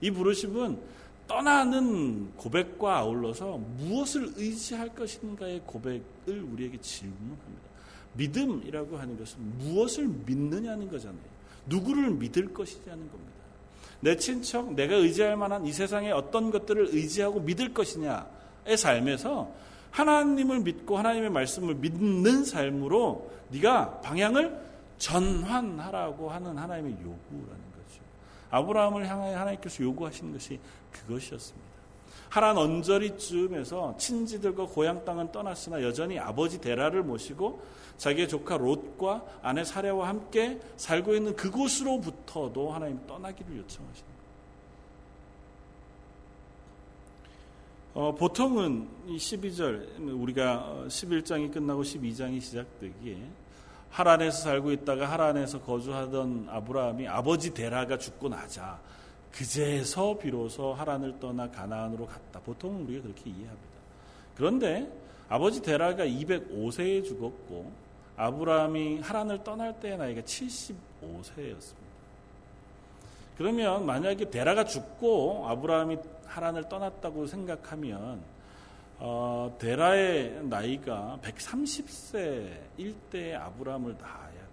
이 0.00 0.10
부르심은 0.10 0.80
떠나는 1.28 2.34
고백과 2.34 2.98
아울러서 2.98 3.58
무엇을 3.58 4.32
의지할 4.34 4.92
것인가의 4.92 5.62
고백을 5.66 6.02
우리에게 6.26 6.80
질문합니다. 6.80 7.68
믿음이라고 8.14 8.98
하는 8.98 9.16
것은 9.16 9.40
무엇을 9.58 10.08
믿느냐는 10.08 10.90
거잖아요. 10.90 11.38
누구를 11.66 12.10
믿을 12.10 12.52
것이냐는 12.52 13.08
겁니다. 13.08 13.37
내 14.00 14.16
친척, 14.16 14.74
내가 14.74 14.94
의지할 14.94 15.36
만한 15.36 15.66
이 15.66 15.72
세상의 15.72 16.12
어떤 16.12 16.50
것들을 16.50 16.88
의지하고 16.92 17.40
믿을 17.40 17.74
것이냐의 17.74 18.76
삶에서 18.76 19.50
하나님을 19.90 20.60
믿고 20.60 20.98
하나님의 20.98 21.30
말씀을 21.30 21.74
믿는 21.74 22.44
삶으로 22.44 23.30
네가 23.50 24.00
방향을 24.00 24.68
전환하라고 24.98 26.30
하는 26.30 26.56
하나님의 26.56 26.92
요구라는 26.92 27.62
거죠. 27.72 28.02
아브라함을 28.50 29.06
향하여 29.08 29.38
하나님께서 29.38 29.82
요구하신 29.82 30.32
것이 30.32 30.60
그것이었습니다. 30.92 31.68
하란 32.28 32.58
언저리쯤에서 32.58 33.96
친지들과 33.96 34.66
고향 34.66 35.04
땅은 35.04 35.32
떠났으나 35.32 35.82
여전히 35.82 36.18
아버지 36.18 36.60
데라를 36.60 37.02
모시고 37.02 37.62
자기의 37.98 38.28
조카 38.28 38.56
롯과 38.56 39.24
아내 39.42 39.64
사례와 39.64 40.08
함께 40.08 40.60
살고 40.76 41.14
있는 41.14 41.36
그곳으로부터도 41.36 42.72
하나님 42.72 43.04
떠나기를 43.06 43.58
요청하십니다. 43.58 44.18
어, 47.94 48.14
보통은 48.14 48.88
이 49.08 49.16
12절 49.16 50.20
우리가 50.20 50.84
11장이 50.86 51.52
끝나고 51.52 51.82
12장이 51.82 52.40
시작되기에 52.40 53.18
하란에서 53.90 54.42
살고 54.42 54.70
있다가 54.70 55.10
하란에서 55.10 55.60
거주하던 55.62 56.46
아브라함이 56.48 57.08
아버지 57.08 57.52
데라가 57.52 57.98
죽고 57.98 58.28
나자 58.28 58.78
그제서 59.32 60.16
비로소 60.18 60.72
하란을 60.72 61.18
떠나 61.18 61.50
가나안으로 61.50 62.06
갔다. 62.06 62.38
보통은 62.40 62.86
우리가 62.86 63.02
그렇게 63.02 63.30
이해합니다. 63.30 63.78
그런데 64.36 64.92
아버지 65.28 65.60
데라가 65.60 66.04
205세에 66.04 67.04
죽었고 67.04 67.87
아브라함이 68.18 69.00
하란을 69.00 69.44
떠날 69.44 69.78
때의 69.80 69.96
나이가 69.96 70.20
75세였습니다. 70.20 71.88
그러면 73.38 73.86
만약에 73.86 74.28
데라가 74.30 74.64
죽고 74.64 75.46
아브라함이 75.48 75.98
하란을 76.26 76.68
떠났다고 76.68 77.26
생각하면 77.26 78.20
어, 78.98 79.56
데라의 79.60 80.44
나이가 80.44 81.18
130세일 81.22 82.94
때 83.10 83.34
아브라함을 83.36 83.96
낳아야 84.00 84.32
돼요. 84.32 84.48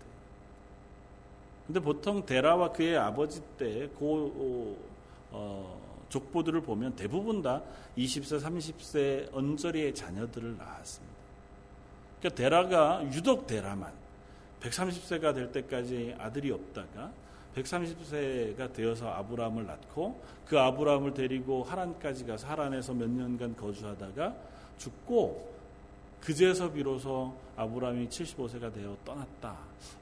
근데 1.66 1.80
보통 1.80 2.24
데라와 2.26 2.72
그의 2.72 2.96
아버지 2.96 3.42
때 3.58 3.90
그 3.98 4.78
어, 5.32 6.06
족보들을 6.10 6.62
보면 6.62 6.96
대부분 6.96 7.42
다 7.42 7.62
20세, 7.98 8.42
30세 8.42 9.34
언저리의 9.34 9.94
자녀들을 9.94 10.58
낳았습니다. 10.58 11.15
그러니까 12.26 12.30
데라가 12.36 13.14
유독 13.14 13.46
데라만 13.46 13.92
130세가 14.62 15.36
될 15.36 15.52
때까지 15.52 16.16
아들이 16.18 16.52
없다가 16.52 17.12
130세가 17.56 18.74
되어서 18.74 19.10
아브라함을 19.10 19.68
낳고 19.68 20.20
그 20.48 20.60
아브라함을 20.60 21.14
데리고 21.14 21.64
하란까지 21.64 22.26
가서 22.26 22.48
하란에서 22.48 22.94
몇 22.94 23.10
년간 23.10 23.56
거주하다가 23.56 24.36
죽고 24.80 25.54
그제서 26.20 26.72
비로소 26.72 27.36
아브라함이 27.56 28.10
75세가 28.10 28.74
되어 28.74 28.98
떠났다. 29.06 29.56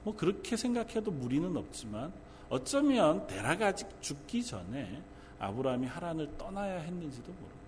뭐 0.04 0.16
그렇게 0.16 0.56
생각해도 0.56 1.12
무리는 1.12 1.56
없지만 1.58 2.14
어쩌면 2.50 3.28
데라가 3.28 3.68
아직 3.68 3.88
죽기 4.00 4.44
전에 4.44 5.02
아브라함이 5.40 5.88
하란을 5.88 6.38
떠나야 6.38 6.80
했는지도 6.80 7.34
모릅니다. 7.34 7.62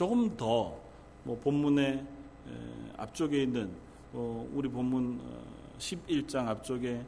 조금 0.00 0.34
더 0.34 0.80
뭐 1.24 1.38
본문의 1.40 2.02
앞쪽에 2.96 3.42
있는 3.42 3.70
어, 4.12 4.48
우리 4.54 4.68
본문 4.68 5.20
11장 5.78 6.48
앞쪽에 6.48 7.04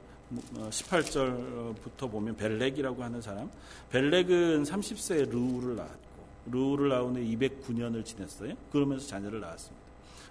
18절부터 0.55 2.03
어, 2.03 2.07
보면 2.09 2.37
벨렉이라고 2.37 3.03
하는 3.03 3.21
사람. 3.23 3.51
벨렉은 3.91 4.65
30세에 4.65 5.31
르우를 5.31 5.77
낳았고 5.77 6.23
르우를 6.51 6.91
낳은 6.91 7.17
후 7.17 7.21
209년을 7.21 8.05
지냈어요. 8.05 8.55
그러면서 8.71 9.07
자녀를 9.07 9.41
낳았습니다. 9.41 9.83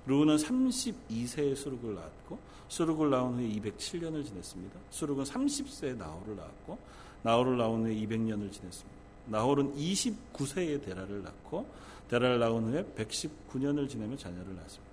르우는 0.05 0.35
32세에 0.37 1.55
수룩을 1.55 1.95
낳았고 1.95 2.39
수룩을 2.67 3.09
낳은 3.09 3.39
후에 3.39 3.49
207년을 3.59 4.25
지냈습니다. 4.25 4.79
수룩은 4.91 5.23
30세에 5.23 5.97
나홀을 5.97 6.35
낳았고 6.35 6.77
나홀을 7.23 7.57
낳은 7.57 7.85
후에 7.85 7.95
200년을 7.95 8.51
지냈습니다. 8.51 9.01
나홀은 9.27 9.75
29세에 9.75 10.83
데라를 10.83 11.23
낳고 11.23 11.65
데라를 12.11 12.39
낳은 12.39 12.73
후에 12.73 12.83
119년을 12.83 13.87
지내며 13.87 14.17
자녀를 14.17 14.53
낳았습니다. 14.53 14.91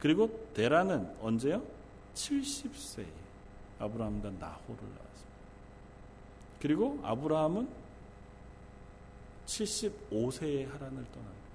그리고 0.00 0.48
데라는 0.54 1.14
언제요? 1.20 1.62
70세 2.14 3.04
아브라함과 3.78 4.30
나홀을 4.30 4.80
낳았습니다. 4.80 5.28
그리고 6.60 6.98
아브라함은 7.02 7.68
75세에 9.46 10.66
하란을 10.70 11.04
떠납니다. 11.12 11.48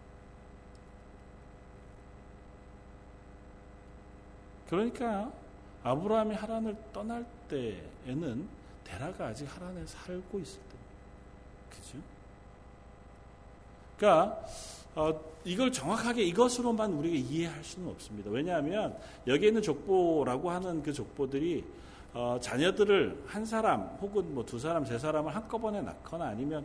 그러니까 4.69 5.33
아브라함이 5.81 6.35
하란을 6.35 6.77
떠날 6.93 7.25
때에는 7.49 8.47
데라가 8.83 9.27
아직 9.27 9.45
하란에 9.45 9.83
살고 9.87 10.39
있을 10.39 10.59
때입니다. 10.59 10.83
그죠? 11.71 12.12
그러니까 13.97 14.39
어, 14.95 15.19
이걸 15.43 15.71
정확하게 15.71 16.23
이것으로만 16.23 16.93
우리가 16.93 17.15
이해할 17.15 17.63
수는 17.63 17.89
없습니다. 17.89 18.29
왜냐하면 18.29 18.95
여기에 19.27 19.49
있는 19.49 19.61
족보라고 19.61 20.51
하는 20.51 20.81
그 20.83 20.93
족보들이 20.93 21.63
어, 22.13 22.37
자녀들을 22.39 23.23
한 23.25 23.43
사람 23.45 23.97
혹은 23.99 24.33
뭐 24.33 24.43
두 24.45 24.59
사람, 24.59 24.85
세 24.85 24.99
사람을 24.99 25.35
한꺼번에 25.35 25.81
낳거나 25.81 26.25
아니면 26.25 26.63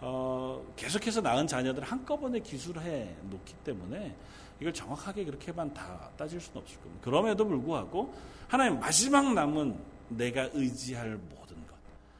어, 0.00 0.62
계속해서 0.76 1.20
낳은 1.20 1.46
자녀들을 1.46 1.86
한꺼번에 1.86 2.40
기술해 2.40 3.14
놓기 3.30 3.54
때문에 3.64 4.14
이걸 4.60 4.72
정확하게 4.72 5.26
그렇게만 5.26 5.72
다 5.74 6.08
따질 6.16 6.40
수는 6.40 6.62
없을 6.62 6.78
겁니다. 6.80 7.04
그럼에도 7.04 7.46
불구하고 7.46 8.14
하나님 8.48 8.80
마지막 8.80 9.34
남은 9.34 9.76
내가 10.08 10.48
의지할 10.54 11.10
모든 11.10 11.36
것, 11.36 11.45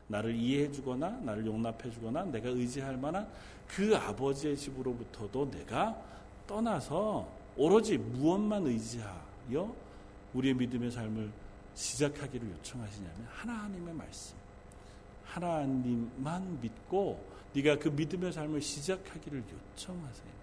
나를 0.08 0.34
이해해 0.34 0.70
주거나 0.70 1.10
나를 1.22 1.46
용납해 1.46 1.90
주거나 1.90 2.24
내가 2.24 2.48
의지할 2.48 2.96
만한 2.96 3.28
그 3.66 3.96
아버지의 3.96 4.56
집으로부터도 4.56 5.50
내가 5.50 6.00
떠나서 6.46 7.28
오로지 7.56 7.98
무엇만 7.98 8.66
의지하여 8.66 9.74
우리의 10.34 10.54
믿음의 10.54 10.90
삶을 10.90 11.30
시작하기를 11.74 12.48
요청하시냐면 12.50 13.26
하나님의 13.28 13.94
말씀. 13.94 14.36
하나님만 15.24 16.60
믿고 16.60 17.22
네가 17.52 17.78
그 17.78 17.88
믿음의 17.88 18.32
삶을 18.32 18.60
시작하기를 18.60 19.42
요청하세요. 19.42 20.35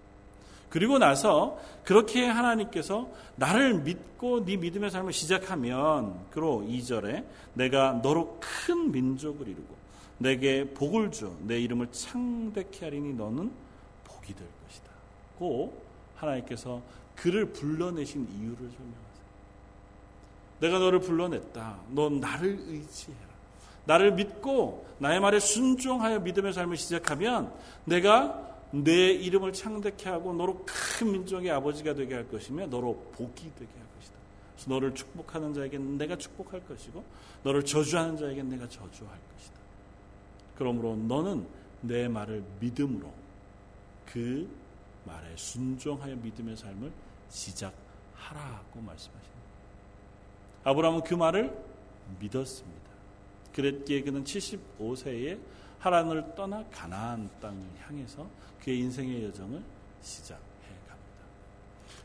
그리고 0.74 0.98
나서 0.98 1.56
그렇게 1.84 2.26
하나님께서 2.26 3.08
나를 3.36 3.74
믿고 3.74 4.44
네 4.44 4.56
믿음의 4.56 4.90
삶을 4.90 5.12
시작하면 5.12 6.18
그로 6.32 6.64
2절에 6.66 7.24
내가 7.52 7.92
너로 8.02 8.40
큰 8.40 8.90
민족을 8.90 9.46
이루고 9.46 9.72
내게 10.18 10.64
복을 10.64 11.12
줘내 11.12 11.60
이름을 11.60 11.92
창백케 11.92 12.86
하리니 12.86 13.14
너는 13.14 13.52
복이 14.02 14.34
될 14.34 14.48
것이다. 14.66 14.90
고 15.38 15.80
하나님께서 16.16 16.82
그를 17.14 17.52
불러내신 17.52 18.26
이유를 18.36 18.56
설명하세요. 18.56 19.24
내가 20.58 20.80
너를 20.80 20.98
불러냈다. 20.98 21.78
넌 21.90 22.18
나를 22.18 22.48
의지해라. 22.48 23.20
나를 23.84 24.14
믿고 24.14 24.84
나의 24.98 25.20
말에 25.20 25.38
순종하여 25.38 26.18
믿음의 26.18 26.52
삶을 26.52 26.76
시작하면 26.76 27.52
내가 27.84 28.53
내 28.82 29.12
이름을 29.12 29.52
창대케 29.52 30.08
하고 30.08 30.32
너로 30.32 30.64
큰 30.66 31.12
민족의 31.12 31.50
아버지가 31.50 31.94
되게 31.94 32.14
할 32.14 32.28
것이며 32.28 32.66
너로 32.66 32.94
복이 33.12 33.52
되게 33.54 33.70
할 33.78 33.86
것이다. 33.96 34.16
그래서 34.54 34.70
너를 34.70 34.94
축복하는 34.94 35.54
자에게는 35.54 35.98
내가 35.98 36.16
축복할 36.16 36.64
것이고 36.66 37.04
너를 37.44 37.64
저주하는 37.64 38.16
자에게는 38.16 38.50
내가 38.50 38.68
저주할 38.68 39.18
것이다. 39.34 39.54
그러므로 40.56 40.96
너는 40.96 41.46
내 41.82 42.08
말을 42.08 42.42
믿음으로 42.60 43.12
그 44.06 44.48
말에 45.04 45.36
순종하여 45.36 46.16
믿음의 46.16 46.56
삶을 46.56 46.90
시작하라고 47.28 48.80
말씀하십니다. 48.80 49.34
아브라함은 50.64 51.02
그 51.02 51.14
말을 51.14 51.56
믿었습니다. 52.18 52.84
그랬기에 53.52 54.02
그는 54.02 54.24
75세에 54.24 55.38
하란을 55.78 56.34
떠나 56.34 56.64
가나안 56.70 57.28
땅을 57.40 57.62
향해서 57.86 58.26
그의 58.64 58.78
인생의 58.78 59.24
여정을 59.24 59.62
시작해 60.00 60.40
갑니다. 60.88 61.24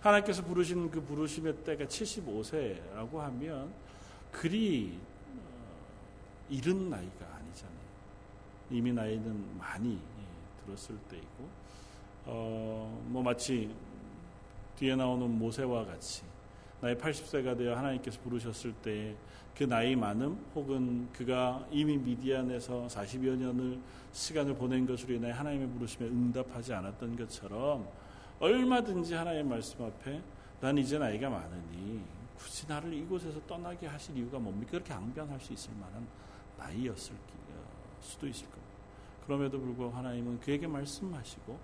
하나님께서 0.01 0.43
부르신 0.43 0.91
그 0.91 1.01
부르심의 1.01 1.63
때가 1.63 1.85
75세라고 1.85 3.17
하면 3.17 3.73
그리 4.29 4.99
어, 5.25 6.47
이른 6.49 6.89
나이가 6.89 7.25
아니잖아요. 7.33 7.79
이미 8.71 8.91
나이는 8.91 9.57
많이 9.57 9.93
예, 9.93 10.65
들었을 10.65 10.97
때이고 11.09 11.49
어, 12.25 13.05
뭐 13.07 13.23
마치 13.23 13.73
뒤에 14.75 14.97
나오는 14.97 15.29
모세와 15.29 15.85
같이 15.85 16.23
나이 16.81 16.93
80세가 16.95 17.57
되어 17.57 17.77
하나님께서 17.77 18.19
부르셨을 18.19 18.73
때 18.73 19.15
그 19.59 19.65
나이 19.65 19.93
많음 19.93 20.41
혹은 20.55 21.09
그가 21.11 21.67
이미 21.69 21.97
미디안에서 21.97 22.87
40여 22.87 23.35
년을 23.35 23.77
시간을 24.13 24.55
보낸 24.55 24.85
것으로 24.85 25.15
인해 25.15 25.31
하나님의 25.31 25.67
부르심에 25.71 26.07
응답하지 26.07 26.73
않았던 26.73 27.17
것처럼 27.17 27.85
얼마든지 28.39 29.13
하나님의 29.15 29.43
말씀 29.43 29.83
앞에 29.83 30.21
난 30.61 30.77
이제 30.77 30.97
나이가 30.97 31.29
많으니 31.29 32.01
굳이 32.37 32.65
나를 32.69 32.93
이곳에서 32.93 33.41
떠나게 33.47 33.87
하실 33.87 34.15
이유가 34.15 34.39
뭡니까? 34.39 34.71
그렇게 34.71 34.93
앙변할 34.93 35.37
수 35.41 35.51
있을 35.51 35.71
만한 35.77 36.07
나이였을 36.57 37.13
어, 37.13 37.97
수도 37.99 38.27
있을 38.27 38.45
겁니다. 38.45 38.69
그럼에도 39.25 39.59
불구하고 39.59 39.93
하나님은 39.93 40.39
그에게 40.39 40.67
말씀하시고 40.67 41.59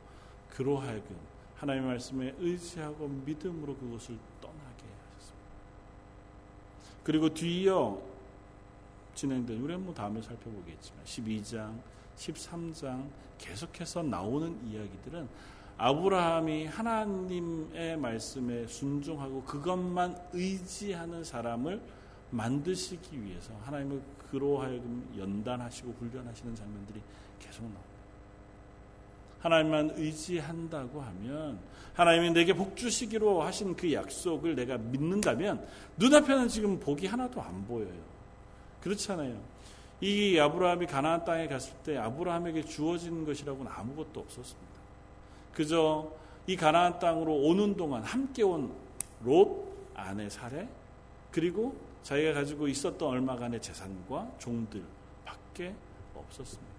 그로 0.50 0.80
하여금 0.80 1.16
하나님의 1.56 1.92
말씀에 1.92 2.36
의지하고 2.40 3.08
믿음으로 3.08 3.74
하셨습니다. 3.94 4.26
그리고 7.06 7.32
뒤이어 7.32 8.02
진행된 9.14 9.62
우리는 9.62 9.86
뭐 9.86 9.94
다음에 9.94 10.22
살펴보겠지만 10.22 11.06
12장, 11.06 11.80
13장 12.18 13.08
계속해서 13.38 14.02
나오는 14.02 14.60
이야기들은 14.68 15.30
아브라함이 15.78 16.66
하나님의 16.66 17.98
말씀에 17.98 18.66
순종하고 18.66 19.44
그것만 19.44 20.18
의지하는 20.34 21.24
사람을 21.24 21.80
만드시기 22.32 23.22
위해서 23.22 23.54
하나님을 23.64 24.02
그로 24.32 24.60
하여금 24.60 25.08
연단하시고 25.16 25.96
훈련하시는 26.00 26.56
장면들이 26.56 27.02
계속 27.40 27.62
나옵니다. 27.64 27.95
하나님만 29.40 29.94
의지한다고 29.96 31.02
하면 31.02 31.60
하나님이 31.94 32.32
내게 32.32 32.54
복 32.54 32.76
주시기로 32.76 33.42
하신 33.44 33.76
그 33.76 33.92
약속을 33.92 34.56
내가 34.56 34.78
믿는다면 34.78 35.66
눈앞에는 35.98 36.48
지금 36.48 36.80
복이 36.80 37.08
하나도 37.08 37.42
안 37.42 37.66
보여요. 37.68 37.94
그렇잖아요. 38.82 39.40
이 40.02 40.38
아브라함이 40.38 40.88
가나안 40.88 41.24
땅에 41.24 41.48
갔을 41.48 41.74
때 41.84 41.98
아브라함에게 41.98 42.64
주어진 42.66 43.26
것이라고는 43.26 43.72
아무것도 43.72 44.20
없었습니다. 44.20 44.76
그저 45.54 46.12
이 46.48 46.56
가나안 46.56 47.00
땅으로 47.00 47.34
오는 47.34 47.76
동안 47.76 48.04
함께 48.04 48.44
온 48.44 48.86
롯 49.24 49.66
아내 49.96 50.30
사례 50.30 50.68
그리고 51.32 51.76
자기가 52.04 52.34
가지고 52.34 52.68
있었던 52.68 53.10
얼마간의 53.10 53.62
재산과 53.62 54.34
종들 54.38 54.84
밖에 55.26 55.74
없었습니다. 56.14 56.75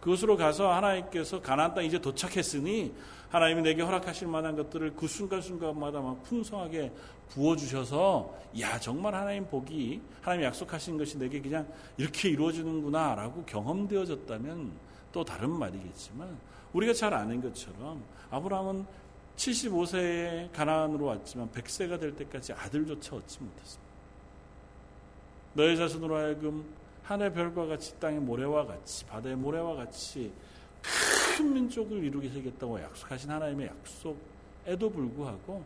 그것으로 0.00 0.36
가서 0.36 0.72
하나님께서 0.72 1.40
가나안 1.40 1.74
땅 1.74 1.84
이제 1.84 1.98
도착했으니 1.98 2.94
하나님이 3.30 3.62
내게 3.62 3.82
허락하실 3.82 4.28
만한 4.28 4.56
것들을 4.56 4.94
그 4.96 5.06
순간순간마다 5.06 6.00
막 6.00 6.22
풍성하게 6.22 6.92
부어주셔서 7.30 8.34
야 8.60 8.78
정말 8.78 9.14
하나님 9.14 9.46
복이 9.46 10.00
하나님 10.22 10.46
약속하신 10.46 10.96
것이 10.96 11.18
내게 11.18 11.40
그냥 11.40 11.66
이렇게 11.98 12.30
이루어지는구나 12.30 13.14
라고 13.16 13.44
경험되어졌다면 13.44 14.72
또 15.12 15.24
다른 15.24 15.50
말이겠지만 15.50 16.38
우리가 16.72 16.92
잘 16.92 17.12
아는 17.12 17.40
것처럼 17.42 18.02
아브라함은 18.30 18.86
75세에 19.36 20.52
가나안으로 20.52 21.06
왔지만 21.06 21.50
100세가 21.50 22.00
될 22.00 22.14
때까지 22.16 22.52
아들조차 22.52 23.16
얻지 23.16 23.38
못했습니다. 23.40 23.88
너의 25.54 25.76
자손으로 25.76 26.16
하여금 26.16 26.64
하늘 27.08 27.32
별과 27.32 27.64
같이 27.64 27.98
땅의 27.98 28.20
모래와 28.20 28.66
같이 28.66 29.06
바다의 29.06 29.34
모래와 29.34 29.76
같이 29.76 30.30
큰 30.82 31.54
민족을 31.54 32.04
이루게 32.04 32.28
되겠다고 32.28 32.78
약속하신 32.82 33.30
하나님의 33.30 33.68
약속에도 33.68 34.90
불구하고 34.90 35.64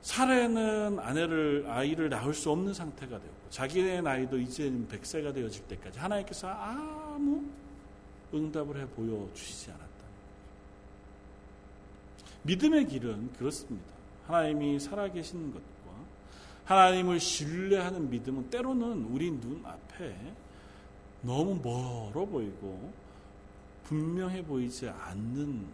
사례는 0.00 0.98
아내를 0.98 1.66
아이를 1.68 2.08
낳을 2.08 2.32
수 2.32 2.50
없는 2.50 2.72
상태가 2.72 3.18
되고 3.18 3.34
자기의 3.50 4.00
나이도 4.00 4.38
이제 4.38 4.70
100세가 4.70 5.34
되어질 5.34 5.68
때까지 5.68 5.98
하나님께서 5.98 6.48
아무 6.48 7.44
응답을 8.32 8.80
해 8.80 8.86
보여주시지 8.86 9.72
않았다. 9.72 9.84
믿음의 12.44 12.86
길은 12.86 13.34
그렇습니다. 13.34 13.84
하나님이 14.26 14.80
살아계신 14.80 15.52
것과 15.52 15.73
하나님을 16.64 17.20
신뢰하는 17.20 18.08
믿음은 18.10 18.50
때로는 18.50 19.04
우리 19.10 19.30
눈 19.30 19.64
앞에 19.64 20.14
너무 21.22 21.54
멀어 21.62 22.24
보이고 22.26 22.92
분명해 23.84 24.44
보이지 24.44 24.88
않는 24.88 25.66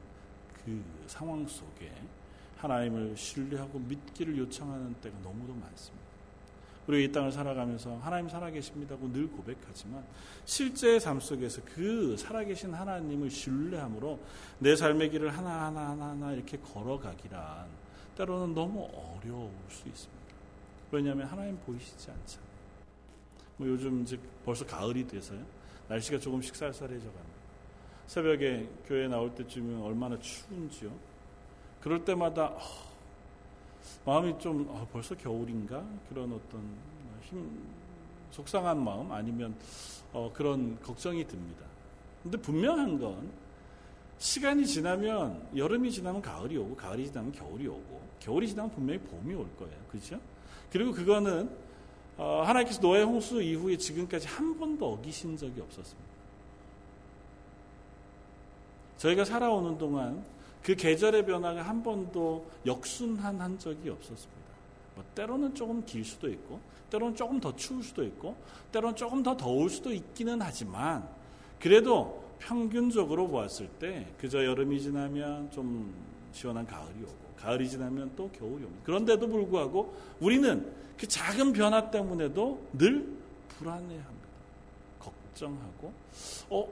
그 0.64 0.84
상황 1.06 1.46
속에 1.46 1.92
하나님을 2.56 3.16
신뢰하고 3.16 3.78
믿기를 3.78 4.36
요청하는 4.36 4.94
때가 4.94 5.16
너무도 5.22 5.54
많습니다. 5.54 6.10
우리 6.86 7.04
이 7.04 7.12
땅을 7.12 7.30
살아가면서 7.30 7.98
하나님 7.98 8.28
살아계십니다고 8.28 9.12
늘 9.12 9.28
고백하지만 9.28 10.04
실제 10.44 10.98
삶 10.98 11.20
속에서 11.20 11.62
그 11.64 12.16
살아계신 12.16 12.74
하나님을 12.74 13.30
신뢰함으로 13.30 14.18
내 14.58 14.74
삶의 14.74 15.10
길을 15.10 15.36
하나하나 15.36 15.90
하나하나 15.90 16.32
이렇게 16.32 16.58
걸어가기란 16.58 17.66
때로는 18.16 18.54
너무 18.54 18.88
어려울 18.92 19.50
수 19.68 19.86
있습니다. 19.86 20.19
왜냐하면 20.90 21.26
하나님 21.26 21.58
보이시지 21.60 22.10
않잖아요. 22.10 22.50
뭐 23.56 23.68
요즘 23.68 24.02
이제 24.02 24.18
벌써 24.44 24.64
가을이 24.66 25.06
돼서요. 25.06 25.44
날씨가 25.88 26.18
조금씩 26.18 26.54
쌀쌀해져 26.56 27.04
갑니다. 27.04 27.40
새벽에 28.06 28.68
교회 28.86 29.06
나올 29.06 29.34
때쯤이면 29.34 29.82
얼마나 29.82 30.18
추운지요. 30.18 30.90
그럴 31.80 32.04
때마다 32.04 32.46
어, 32.46 32.60
마음이 34.04 34.38
좀 34.38 34.66
어, 34.68 34.86
벌써 34.92 35.14
겨울인가 35.14 35.84
그런 36.08 36.32
어떤 36.32 36.60
힘 37.22 37.62
속상한 38.30 38.82
마음 38.82 39.10
아니면 39.12 39.54
어, 40.12 40.30
그런 40.32 40.80
걱정이 40.80 41.26
듭니다. 41.26 41.64
근데 42.22 42.36
분명한 42.38 42.98
건 42.98 43.30
시간이 44.18 44.66
지나면 44.66 45.48
여름이 45.56 45.90
지나면 45.90 46.20
가을이 46.20 46.56
오고 46.56 46.76
가을이 46.76 47.06
지나면 47.06 47.32
겨울이 47.32 47.66
오고 47.66 48.00
겨울이 48.20 48.48
지나면 48.48 48.70
분명히 48.70 49.00
봄이 49.00 49.34
올 49.34 49.48
거예요. 49.56 49.76
그렇죠? 49.88 50.20
그리고 50.70 50.92
그거는 50.92 51.50
어, 52.16 52.42
하나님께서 52.44 52.80
노예 52.80 53.02
홍수 53.02 53.40
이후에 53.40 53.76
지금까지 53.76 54.28
한 54.28 54.58
번도 54.58 54.92
어기신 54.92 55.36
적이 55.36 55.62
없었습니다. 55.62 56.10
저희가 58.98 59.24
살아오는 59.24 59.78
동안 59.78 60.22
그 60.62 60.74
계절의 60.74 61.24
변화가 61.24 61.62
한 61.62 61.82
번도 61.82 62.46
역순한 62.66 63.40
한 63.40 63.58
적이 63.58 63.88
없었습니다. 63.90 64.40
뭐 64.94 65.04
때로는 65.14 65.54
조금 65.54 65.84
길 65.86 66.04
수도 66.04 66.28
있고, 66.28 66.60
때로는 66.90 67.16
조금 67.16 67.40
더 67.40 67.56
추울 67.56 67.82
수도 67.82 68.04
있고, 68.04 68.36
때로는 68.70 68.96
조금 68.96 69.22
더 69.22 69.34
더울 69.36 69.70
수도 69.70 69.90
있기는 69.90 70.42
하지만, 70.42 71.08
그래도 71.58 72.22
평균적으로 72.38 73.28
보았을 73.28 73.68
때 73.78 74.06
그저 74.18 74.44
여름이 74.44 74.80
지나면 74.80 75.50
좀 75.50 75.94
시원한 76.32 76.66
가을이 76.66 77.02
오고, 77.02 77.29
가을이 77.40 77.68
지나면 77.68 78.12
또 78.16 78.30
겨울이 78.30 78.64
옵니다. 78.64 78.82
그런데도 78.84 79.28
불구하고 79.28 79.94
우리는 80.20 80.72
그 80.98 81.08
작은 81.08 81.52
변화 81.52 81.90
때문에도 81.90 82.60
늘 82.74 83.06
불안해합니다. 83.48 84.28
걱정하고, 84.98 85.92
어, 86.50 86.68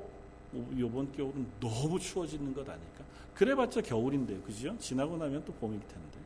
이번 0.77 1.11
겨울은 1.13 1.47
너무 1.61 1.99
추워지는 1.99 2.55
것 2.55 2.69
아닐까? 2.69 3.05
그래봤자 3.35 3.83
겨울인데요. 3.83 4.41
그죠? 4.43 4.77
지나고 4.79 5.17
나면 5.17 5.45
또 5.45 5.53
봄일 5.55 5.81
텐데. 5.81 6.19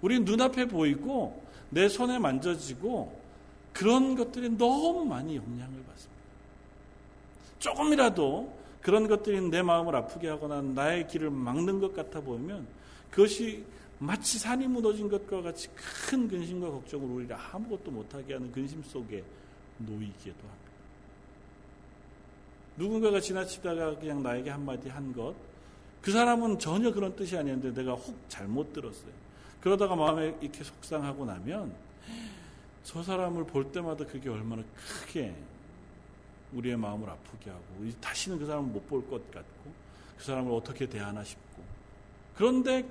우리 0.00 0.20
눈앞에 0.20 0.66
보이고 0.66 1.42
내 1.70 1.88
손에 1.88 2.18
만져지고 2.18 3.20
그런 3.72 4.14
것들이 4.14 4.50
너무 4.50 5.04
많이 5.04 5.36
영향을 5.36 5.82
받습니다. 5.84 6.22
조금이라도 7.58 8.54
그런 8.80 9.08
것들이 9.08 9.40
내 9.48 9.62
마음을 9.62 9.96
아프게 9.96 10.28
하거나 10.28 10.62
나의 10.62 11.08
길을 11.08 11.30
막는 11.30 11.80
것 11.80 11.96
같아 11.96 12.20
보이면 12.20 12.66
그것이 13.14 13.64
마치 14.00 14.40
산이 14.40 14.66
무너진 14.66 15.08
것과 15.08 15.40
같이 15.40 15.68
큰 16.08 16.26
근심과 16.26 16.68
걱정을 16.68 17.08
우리를 17.08 17.36
아무것도 17.36 17.92
못하게 17.92 18.34
하는 18.34 18.50
근심 18.50 18.82
속에 18.82 19.22
놓이기도 19.78 20.30
합니다. 20.30 20.64
누군가가 22.76 23.20
지나치다가 23.20 23.96
그냥 24.00 24.20
나에게 24.20 24.50
한마디 24.50 24.88
한 24.88 25.12
것, 25.12 25.32
그 26.02 26.10
사람은 26.10 26.58
전혀 26.58 26.92
그런 26.92 27.14
뜻이 27.14 27.36
아니었는데 27.36 27.80
내가 27.80 27.94
혹 27.94 28.16
잘못 28.28 28.72
들었어요. 28.72 29.12
그러다가 29.60 29.94
마음에 29.94 30.36
이렇게 30.40 30.64
속상하고 30.64 31.24
나면 31.24 31.72
저 32.82 33.00
사람을 33.00 33.44
볼 33.46 33.70
때마다 33.70 34.04
그게 34.04 34.28
얼마나 34.28 34.64
크게 34.76 35.32
우리의 36.52 36.76
마음을 36.76 37.08
아프게 37.08 37.48
하고 37.48 37.62
다시는 38.00 38.38
그 38.40 38.44
사람을 38.44 38.70
못 38.70 38.88
볼 38.88 39.08
것 39.08 39.30
같고 39.30 39.72
그 40.18 40.24
사람을 40.24 40.52
어떻게 40.52 40.88
대하나 40.88 41.22
싶고 41.22 41.62
그런데 42.36 42.84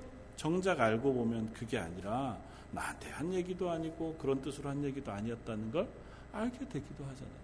정작 0.43 0.81
알고 0.81 1.13
보면 1.13 1.53
그게 1.53 1.77
아니라 1.77 2.37
나한테 2.71 3.09
한 3.11 3.33
얘기도 3.33 3.69
아니고 3.69 4.17
그런 4.19 4.41
뜻으로 4.41 4.67
한 4.67 4.83
얘기도 4.83 5.09
아니었다는 5.09 5.71
걸 5.71 5.87
알게 6.33 6.57
되기도 6.67 7.05
하잖아요. 7.05 7.43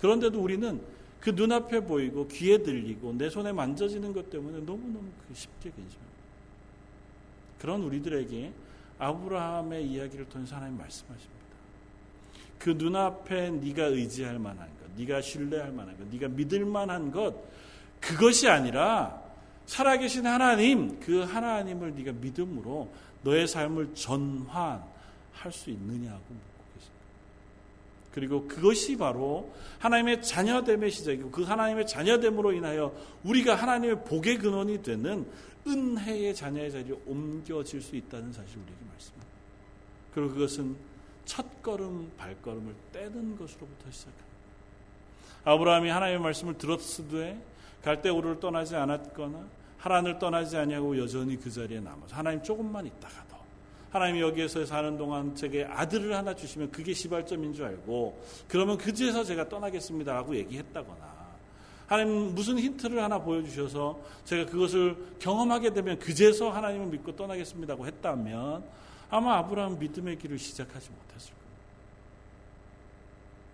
그런데도 0.00 0.42
우리는 0.42 0.80
그 1.20 1.30
눈앞에 1.30 1.82
보이고 1.82 2.26
귀에 2.26 2.58
들리고 2.58 3.12
내 3.12 3.30
손에 3.30 3.52
만져지는 3.52 4.12
것 4.12 4.28
때문에 4.28 4.58
너무너무 4.58 5.04
그 5.28 5.34
쉽게 5.34 5.70
근심합니다. 5.70 6.02
그런 7.60 7.80
우리들에게 7.84 8.52
아브라함의 8.98 9.86
이야기를 9.86 10.28
통해서 10.28 10.56
하나님 10.56 10.78
말씀하십니다. 10.78 11.42
그 12.58 12.70
눈앞에 12.70 13.50
네가 13.50 13.84
의지할 13.84 14.40
만한 14.40 14.66
것, 14.66 14.98
네가 14.98 15.20
신뢰할 15.20 15.70
만한 15.70 15.96
것, 15.96 16.08
네가 16.08 16.26
믿을 16.26 16.64
만한 16.64 17.12
것 17.12 17.36
그것이 18.00 18.48
아니라 18.48 19.21
살아계신 19.66 20.26
하나님, 20.26 20.98
그 21.00 21.20
하나님을 21.20 21.94
네가 21.94 22.12
믿음으로 22.12 22.92
너의 23.22 23.46
삶을 23.46 23.94
전환할 23.94 24.82
수 25.50 25.70
있느냐고 25.70 26.22
묻고 26.28 26.64
계십니다. 26.74 27.02
그리고 28.12 28.46
그것이 28.48 28.96
바로 28.96 29.52
하나님의 29.78 30.22
자녀됨의 30.22 30.90
시작이고 30.90 31.30
그 31.30 31.42
하나님의 31.42 31.86
자녀됨으로 31.86 32.52
인하여 32.52 32.94
우리가 33.24 33.54
하나님의 33.54 34.04
복의 34.04 34.38
근원이 34.38 34.82
되는 34.82 35.26
은혜의 35.66 36.34
자녀의 36.34 36.72
자리로 36.72 37.00
옮겨질 37.06 37.80
수 37.80 37.94
있다는 37.96 38.32
사실을 38.32 38.62
우리에게 38.62 38.84
말씀합니다. 38.90 39.32
그리고 40.14 40.30
그것은 40.34 40.76
첫 41.24 41.62
걸음 41.62 42.10
발걸음을 42.18 42.74
떼는 42.92 43.36
것으로부터 43.36 43.90
시작합니다. 43.90 44.32
아브라함이 45.44 45.88
하나님의 45.88 46.20
말씀을 46.20 46.58
들었으되 46.58 47.40
갈대우를 47.82 48.40
떠나지 48.40 48.76
않았거나 48.76 49.44
하란을 49.78 50.18
떠나지 50.18 50.56
아니하고 50.56 50.96
여전히 50.98 51.36
그 51.36 51.50
자리에 51.50 51.80
남아서 51.80 52.14
하나님 52.14 52.42
조금만 52.42 52.86
있다가도 52.86 53.32
하나님이 53.90 54.20
여기에서 54.20 54.64
사는 54.64 54.96
동안 54.96 55.34
제게 55.34 55.64
아들을 55.64 56.14
하나 56.14 56.34
주시면 56.34 56.70
그게 56.70 56.94
시발점인 56.94 57.52
줄 57.52 57.66
알고 57.66 58.18
그러면 58.48 58.78
그제서 58.78 59.22
제가 59.22 59.48
떠나겠습니다라고 59.48 60.34
얘기했다거나 60.36 61.12
하나님 61.86 62.34
무슨 62.34 62.58
힌트를 62.58 63.02
하나 63.02 63.18
보여주셔서 63.18 64.00
제가 64.24 64.50
그것을 64.50 64.96
경험하게 65.18 65.74
되면 65.74 65.98
그제서 65.98 66.50
하나님을 66.50 66.86
믿고 66.86 67.14
떠나겠습니다고 67.14 67.86
했다면 67.86 68.64
아마 69.10 69.36
아브라함 69.38 69.78
믿음의 69.78 70.18
길을 70.18 70.38
시작하지 70.38 70.88
못했을 70.88 71.34
겁니다. 71.34 71.62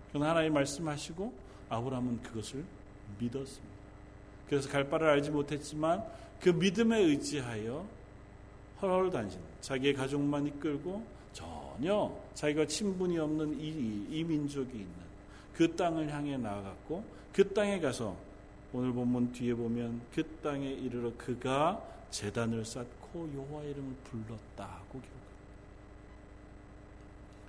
그러나 0.09 0.29
하나님 0.29 0.53
말씀하시고 0.53 1.33
아브라함은 1.67 2.23
그것을 2.23 2.63
믿었습니다. 3.19 3.68
그래서 4.49 4.67
갈 4.67 4.89
바를 4.89 5.07
알지 5.09 5.29
못했지만 5.29 6.03
그 6.41 6.49
믿음에 6.49 6.99
의지하여 6.99 7.85
헐헐 8.81 9.11
단신 9.11 9.39
자기의 9.61 9.93
가족만 9.93 10.47
이끌고 10.47 11.03
전혀 11.33 12.11
자기가 12.33 12.65
친분이 12.65 13.19
없는 13.19 13.59
이, 13.59 14.07
이 14.09 14.23
민족이 14.23 14.71
있는 14.71 15.09
그 15.53 15.75
땅을 15.75 16.11
향해 16.11 16.37
나아갔고 16.37 17.03
그 17.33 17.53
땅에 17.53 17.79
가서 17.79 18.15
오늘 18.73 18.91
본문 18.91 19.33
뒤에 19.33 19.53
보면 19.53 20.01
그 20.13 20.23
땅에 20.41 20.67
이르러 20.67 21.11
그가 21.17 21.81
재단을 22.11 22.65
쌓고 22.65 23.29
여호와 23.35 23.63
이름을 23.63 23.93
불렀다고 24.03 24.85
기록합니다. 24.87 25.19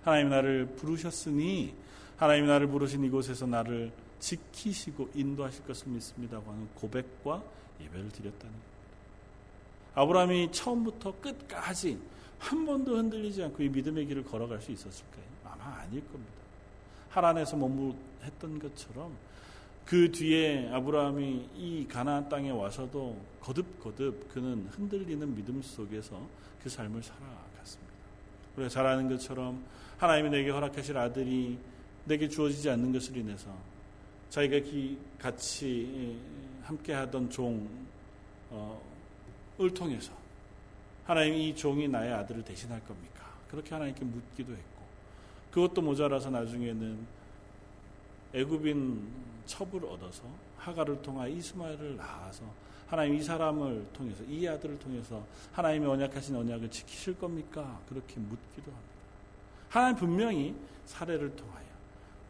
하나님 0.05 0.31
나를 0.31 0.67
부르셨으니 0.77 1.75
하나님 2.17 2.47
나를 2.47 2.67
부르신 2.67 3.05
이곳에서 3.05 3.47
나를 3.47 3.93
지키시고 4.20 5.11
인도하실 5.14 5.64
것을 5.66 5.88
믿습니다고 5.88 6.50
하는 6.50 6.68
고백과 6.74 7.42
예배를 7.80 8.11
드렸다는 8.11 8.52
겁니다. 8.52 8.70
아브라함이 9.94 10.52
처음부터 10.52 11.20
끝까지 11.20 11.98
한 12.38 12.64
번도 12.64 12.96
흔들리지 12.96 13.42
않고 13.44 13.62
이 13.62 13.68
믿음의 13.68 14.06
길을 14.06 14.24
걸어갈 14.24 14.61
수 14.61 14.70
있었을까요? 14.72 15.24
아마 15.44 15.80
아닐 15.80 16.00
겁니다. 16.09 16.33
하란에서 17.11 17.56
머무했던 17.56 18.59
것처럼 18.61 19.12
그 19.85 20.12
뒤에 20.12 20.70
아브라함이 20.72 21.48
이 21.56 21.87
가나안 21.88 22.28
땅에 22.28 22.50
와서도 22.50 23.20
거듭거듭 23.40 24.33
그는 24.33 24.68
흔들리는 24.70 25.35
믿음 25.35 25.61
속에서 25.61 26.20
그 26.62 26.68
삶을 26.68 27.02
살아갔습니다. 27.02 27.92
우리가 28.56 28.68
잘 28.68 28.87
아는 28.87 29.09
것처럼 29.09 29.64
하나님이 29.98 30.30
내게 30.30 30.50
허락하실 30.50 30.96
아들이 30.96 31.59
내게 32.04 32.28
주어지지 32.28 32.70
않는 32.70 32.92
것을 32.92 33.16
인해서 33.16 33.52
자기가 34.31 34.66
같이 35.19 36.19
함께 36.62 36.93
하던 36.93 37.29
종을 37.29 37.66
어, 38.51 38.81
통해서 39.75 40.12
하나님 41.05 41.35
이 41.35 41.55
종이 41.55 41.88
나의 41.88 42.12
아들을 42.12 42.45
대신할 42.45 42.81
겁니까? 42.87 43.29
그렇게 43.51 43.75
하나님께 43.75 44.05
묻기도 44.05 44.53
했고 44.53 44.81
그것도 45.51 45.83
모자라서 45.83 46.31
나중에는 46.31 47.21
애굽인 48.33 49.09
첩을 49.47 49.85
얻어서 49.85 50.23
하가를 50.57 51.03
통하 51.03 51.27
이스마엘을 51.27 51.97
낳아서 51.97 52.45
하나님 52.87 53.16
이 53.16 53.23
사람을 53.23 53.88
통해서 53.93 54.23
이 54.25 54.47
아들을 54.47 54.79
통해서 54.79 55.25
하나님의 55.53 55.88
언약하신 55.88 56.37
언약을 56.37 56.71
지키실 56.71 57.19
겁니까? 57.19 57.81
그렇게 57.88 58.21
묻기도 58.21 58.71
합니다. 58.71 58.90
하나님 59.69 59.97
분명히 59.97 60.55
사례를 60.87 61.35
통하여 61.35 61.69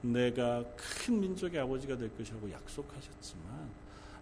내가 0.02 0.64
큰 0.76 1.20
민족의 1.20 1.60
아버지가 1.60 1.96
될 1.96 2.14
것이라고 2.16 2.50
약속하셨지만 2.50 3.70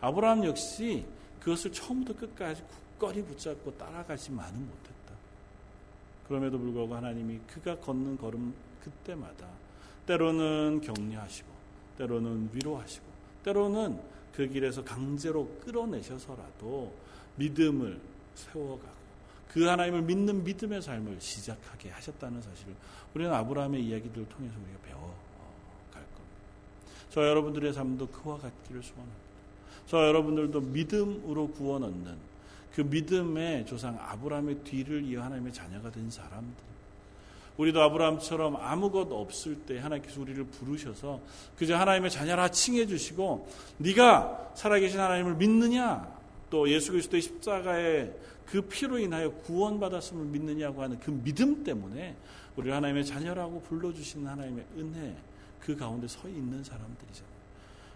아브라함 0.01 0.45
역시 0.45 1.05
그것을 1.41 1.73
처음부터 1.73 2.19
끝까지 2.19 2.63
굳건히 2.99 3.23
붙잡고 3.23 3.77
따라가지만은 3.77 4.61
못했다. 4.61 5.15
그럼에도 6.27 6.59
불구하고 6.59 6.95
하나님이 6.95 7.41
그가 7.47 7.77
걷는 7.79 8.19
걸음 8.19 8.55
그때마다 8.83 9.47
때로는 10.07 10.81
격려하시고 10.81 11.49
때로는 11.99 12.51
위로하시고 12.53 13.07
때로는 13.45 14.01
그 14.35 14.49
길에서 14.49 14.85
강제로 14.85 15.49
끌어내셔서라도 15.65 16.93
믿음을 17.37 18.01
세워가고 18.35 18.99
그 19.49 19.65
하나님을 19.65 20.03
믿는 20.03 20.45
믿음의 20.45 20.83
삶을 20.83 21.21
시작하게 21.21 21.91
하셨다는 21.91 22.43
사실을 22.43 22.75
우리는 23.15 23.33
아브라함의 23.33 23.85
이야기들을 23.85 24.29
통해서 24.29 24.55
우리가 24.57 24.79
겁니다. 24.79 25.28
저 27.19 27.27
여러분들의 27.27 27.73
삶도 27.73 28.07
그와 28.07 28.39
같기를 28.39 28.81
소원합니다. 28.81 29.19
저 29.89 30.07
여러분들도 30.07 30.61
믿음으로 30.61 31.49
구원 31.49 31.83
얻는 31.83 32.15
그 32.73 32.83
믿음의 32.83 33.67
조상 33.67 33.99
아브라함의 34.01 34.59
뒤를 34.59 35.03
이어 35.03 35.23
하나님의 35.23 35.53
자녀가 35.53 35.91
된 35.91 36.09
사람들. 36.13 36.63
우리도 37.57 37.83
아브라함처럼 37.83 38.59
아무것 38.59 39.11
없을 39.11 39.57
때 39.57 39.81
하나님께서 39.81 40.21
우리를 40.21 40.45
부르셔서 40.45 41.19
그저 41.57 41.77
하나님의 41.77 42.13
자녀라 42.13 42.53
칭해 42.53 42.87
주시고 42.87 43.49
네가 43.79 44.53
살아계신 44.55 45.01
하나님을 45.01 45.35
믿느냐 45.35 46.09
또 46.51 46.71
예수 46.71 46.93
그리스도의 46.93 47.21
십자가의 47.21 48.15
그 48.47 48.63
피로 48.63 48.97
인하여 48.97 49.33
구원받았음을 49.33 50.25
믿느냐고 50.27 50.83
하는 50.83 51.01
그 51.01 51.11
믿음 51.11 51.65
때문에 51.65 52.15
우리를 52.55 52.73
하나님의 52.77 53.05
자녀라고 53.05 53.63
불러주시는 53.63 54.25
하나님의 54.25 54.65
은혜 54.79 55.17
그 55.61 55.77
가운데 55.77 56.07
서 56.09 56.29
있는 56.29 56.63
사람들이잖아요. 56.63 57.39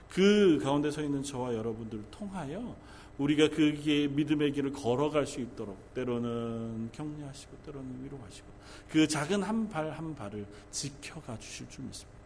그 0.08 0.58
가운데 0.62 0.90
서 0.90 1.02
있는 1.02 1.22
저와 1.22 1.54
여러분들을 1.54 2.04
통하여 2.10 2.76
우리가 3.18 3.48
그게 3.48 4.08
믿음의 4.08 4.52
길을 4.52 4.72
걸어갈 4.72 5.26
수 5.26 5.40
있도록 5.40 5.94
때로는 5.94 6.90
격려하시고 6.92 7.56
때로는 7.64 8.04
위로하시고 8.04 8.46
그 8.90 9.06
작은 9.06 9.42
한 9.42 9.68
발한 9.68 9.92
한 9.92 10.14
발을 10.14 10.46
지켜가 10.70 11.38
주실 11.38 11.68
줄 11.68 11.84
믿습니다. 11.84 12.20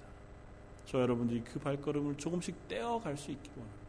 저 0.87 1.01
여러분들이 1.01 1.43
그 1.45 1.59
발걸음을 1.59 2.17
조금씩 2.17 2.69
떼어갈 2.69 3.17
수 3.17 3.31
있기 3.31 3.51
원합니다. 3.51 3.87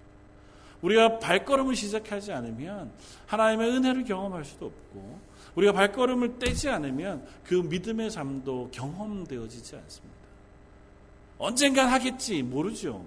우리가 0.82 1.20
발걸음을 1.20 1.76
시작하지 1.76 2.32
않으면 2.34 2.92
하나님의 3.26 3.72
은혜를 3.72 4.04
경험할 4.04 4.46
수도 4.46 4.68
없고 4.68 5.20
우리가 5.56 5.74
발걸음을 5.74 6.38
떼지 6.40 6.70
않으면 6.70 7.26
그 7.44 7.56
믿음의 7.56 8.12
삶도 8.12 8.70
경험되어지지 8.72 9.76
않습니다. 9.76 10.17
언젠간 11.38 11.88
하겠지 11.90 12.42
모르죠. 12.44 13.06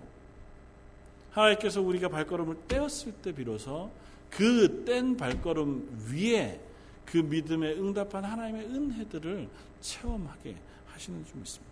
하나님께서 1.32 1.80
우리가 1.80 2.08
발걸음을 2.08 2.56
떼었을 2.68 3.12
때 3.22 3.32
비로소 3.32 3.90
그 4.30 4.84
뗀 4.84 5.16
발걸음 5.16 6.08
위에 6.12 6.60
그 7.04 7.18
믿음에 7.18 7.72
응답한 7.72 8.24
하나님의 8.24 8.66
은혜들을 8.66 9.48
체험하게 9.80 10.56
하시는 10.86 11.24
줄 11.24 11.36
믿습니다. 11.38 11.70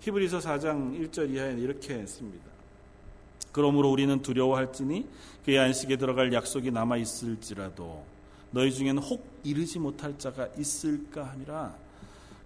히브리서 0.00 0.38
4장 0.38 0.98
1절 1.10 1.30
이하에 1.34 1.54
이렇게 1.54 1.94
했습니다. 1.94 2.44
그러므로 3.52 3.90
우리는 3.90 4.20
두려워할지니 4.20 5.06
그의 5.44 5.58
안식에 5.58 5.96
들어갈 5.96 6.32
약속이 6.32 6.70
남아 6.70 6.98
있을지라도 6.98 8.04
너희 8.50 8.72
중에는 8.72 9.02
혹 9.02 9.26
이르지 9.44 9.78
못할 9.78 10.18
자가 10.18 10.48
있을까 10.58 11.24
함이라 11.24 11.74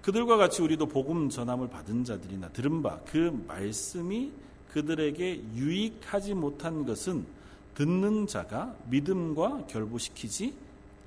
그들과 0.03 0.36
같이 0.36 0.62
우리도 0.62 0.86
복음 0.86 1.28
전함을 1.28 1.68
받은 1.68 2.05
자들이나 2.05 2.48
들은 2.51 2.82
바 2.82 2.98
그 3.05 3.44
말씀이 3.46 4.32
그들에게 4.72 5.42
유익하지 5.55 6.34
못한 6.34 6.84
것은 6.86 7.26
듣는 7.74 8.26
자가 8.26 8.76
믿음과 8.88 9.66
결부시키지 9.66 10.55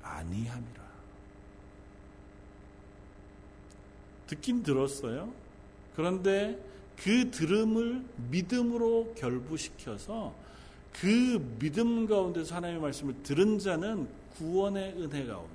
아니함이라. 0.02 0.84
듣긴 4.26 4.62
들었어요. 4.62 5.32
그런데 5.96 6.58
그 6.96 7.30
들음을 7.30 8.04
믿음으로 8.30 9.14
결부시켜서 9.16 10.34
그 10.92 11.56
믿음 11.58 12.06
가운데서 12.06 12.54
하나님의 12.54 12.82
말씀을 12.82 13.14
들은 13.22 13.58
자는 13.58 14.08
구원의 14.36 14.94
은혜 14.98 15.26
가운데 15.26 15.53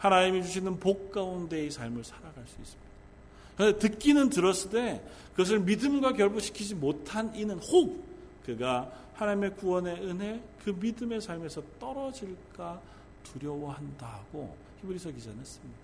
하나님이 0.00 0.42
주시는 0.42 0.80
복 0.80 1.12
가운데의 1.12 1.70
삶을 1.70 2.04
살아갈 2.04 2.44
수 2.46 2.56
있습니다. 2.60 3.78
듣기는 3.78 4.30
들었을 4.30 4.70
때 4.70 5.02
그것을 5.32 5.60
믿음과 5.60 6.14
결부시키지 6.14 6.74
못한 6.74 7.34
이는 7.34 7.58
혹 7.58 8.02
그가 8.44 8.90
하나님의 9.14 9.56
구원의 9.56 9.96
은혜 10.06 10.42
그 10.64 10.70
믿음의 10.70 11.20
삶에서 11.20 11.62
떨어질까 11.78 12.80
두려워한다 13.22 14.20
고 14.32 14.56
히브리서 14.80 15.10
기자는 15.10 15.44
씁니다. 15.44 15.78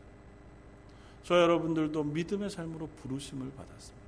저 1.22 1.38
여러분들도 1.38 2.02
믿음의 2.02 2.48
삶으로 2.48 2.88
부르심을 3.02 3.50
받았습니다. 3.50 4.06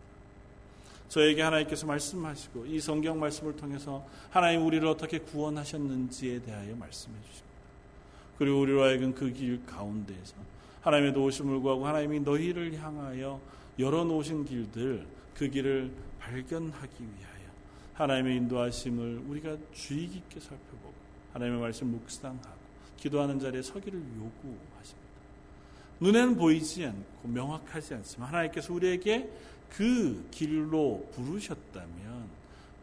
저에게 1.10 1.42
하나님께서 1.42 1.86
말씀하시고 1.86 2.64
이 2.66 2.80
성경 2.80 3.20
말씀을 3.20 3.56
통해서 3.56 4.06
하나님 4.30 4.64
우리를 4.64 4.86
어떻게 4.88 5.18
구원하셨는지에 5.18 6.40
대하여 6.40 6.74
말씀해 6.76 7.14
주십니다. 7.26 7.47
그리고 8.38 8.60
우리로 8.60 8.82
하여금 8.82 9.12
그 9.14 9.32
길 9.32 9.64
가운데에서 9.66 10.34
하나님의 10.82 11.12
도우심을 11.12 11.60
구하고 11.60 11.86
하나님이 11.86 12.20
너희를 12.20 12.74
향하여 12.80 13.40
열어놓으신 13.78 14.44
길들 14.44 15.06
그 15.34 15.48
길을 15.48 15.90
발견하기 16.18 17.02
위하여 17.02 17.48
하나님의 17.94 18.36
인도하심을 18.36 19.22
우리가 19.28 19.56
주의 19.72 20.08
깊게 20.08 20.40
살펴보고 20.40 20.94
하나님의 21.32 21.60
말씀 21.60 21.88
묵상하고 21.88 22.58
기도하는 22.96 23.38
자리에 23.38 23.62
서기를 23.62 23.98
요구하십니다. 23.98 25.08
눈에는 26.00 26.36
보이지 26.36 26.84
않고 26.86 27.28
명확하지 27.28 27.94
않지만 27.94 28.28
하나님께서 28.28 28.72
우리에게 28.72 29.30
그 29.70 30.26
길로 30.30 31.06
부르셨다면 31.14 32.28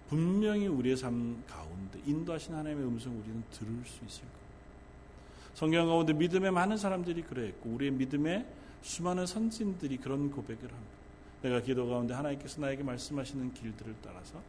분명히 0.09 0.67
우리의 0.67 0.97
삶 0.97 1.43
가운데 1.47 1.99
인도하신 2.05 2.53
하나님의 2.53 2.85
음성을 2.85 3.17
우리는 3.17 3.43
들을 3.51 3.71
수 3.85 4.05
있을 4.05 4.21
겁니다. 4.21 4.44
성경 5.55 5.87
가운데 5.87 6.11
믿음의 6.11 6.51
많은 6.51 6.75
사람들이 6.75 7.21
그랬고 7.23 7.69
우리의 7.69 7.91
믿음의 7.91 8.45
수많은 8.81 9.25
선진들이 9.25 9.97
그런 9.97 10.29
고백을 10.29 10.63
합니다. 10.63 10.95
내가 11.41 11.61
기도 11.61 11.87
가운데 11.87 12.13
하나님께서 12.13 12.59
나에게 12.59 12.83
말씀하시는 12.83 13.53
길들을 13.53 13.95
따라서 14.03 14.41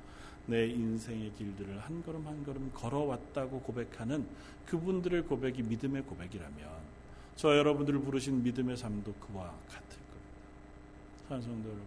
내 0.46 0.66
인생의 0.66 1.32
길들을 1.38 1.78
한 1.78 2.02
걸음 2.04 2.26
한 2.26 2.44
걸음 2.44 2.72
걸어왔다고 2.74 3.60
고백하는 3.60 4.26
그분들의 4.66 5.22
고백이 5.22 5.62
믿음의 5.62 6.02
고백이라면 6.02 6.96
저 7.36 7.56
여러분들을 7.56 8.00
부르신 8.00 8.42
믿음의 8.42 8.76
삶도 8.76 9.14
그와 9.14 9.44
같을 9.68 9.98
겁니다. 10.10 10.40
사랑 11.28 11.40
성도 11.40 11.68
여러분, 11.68 11.86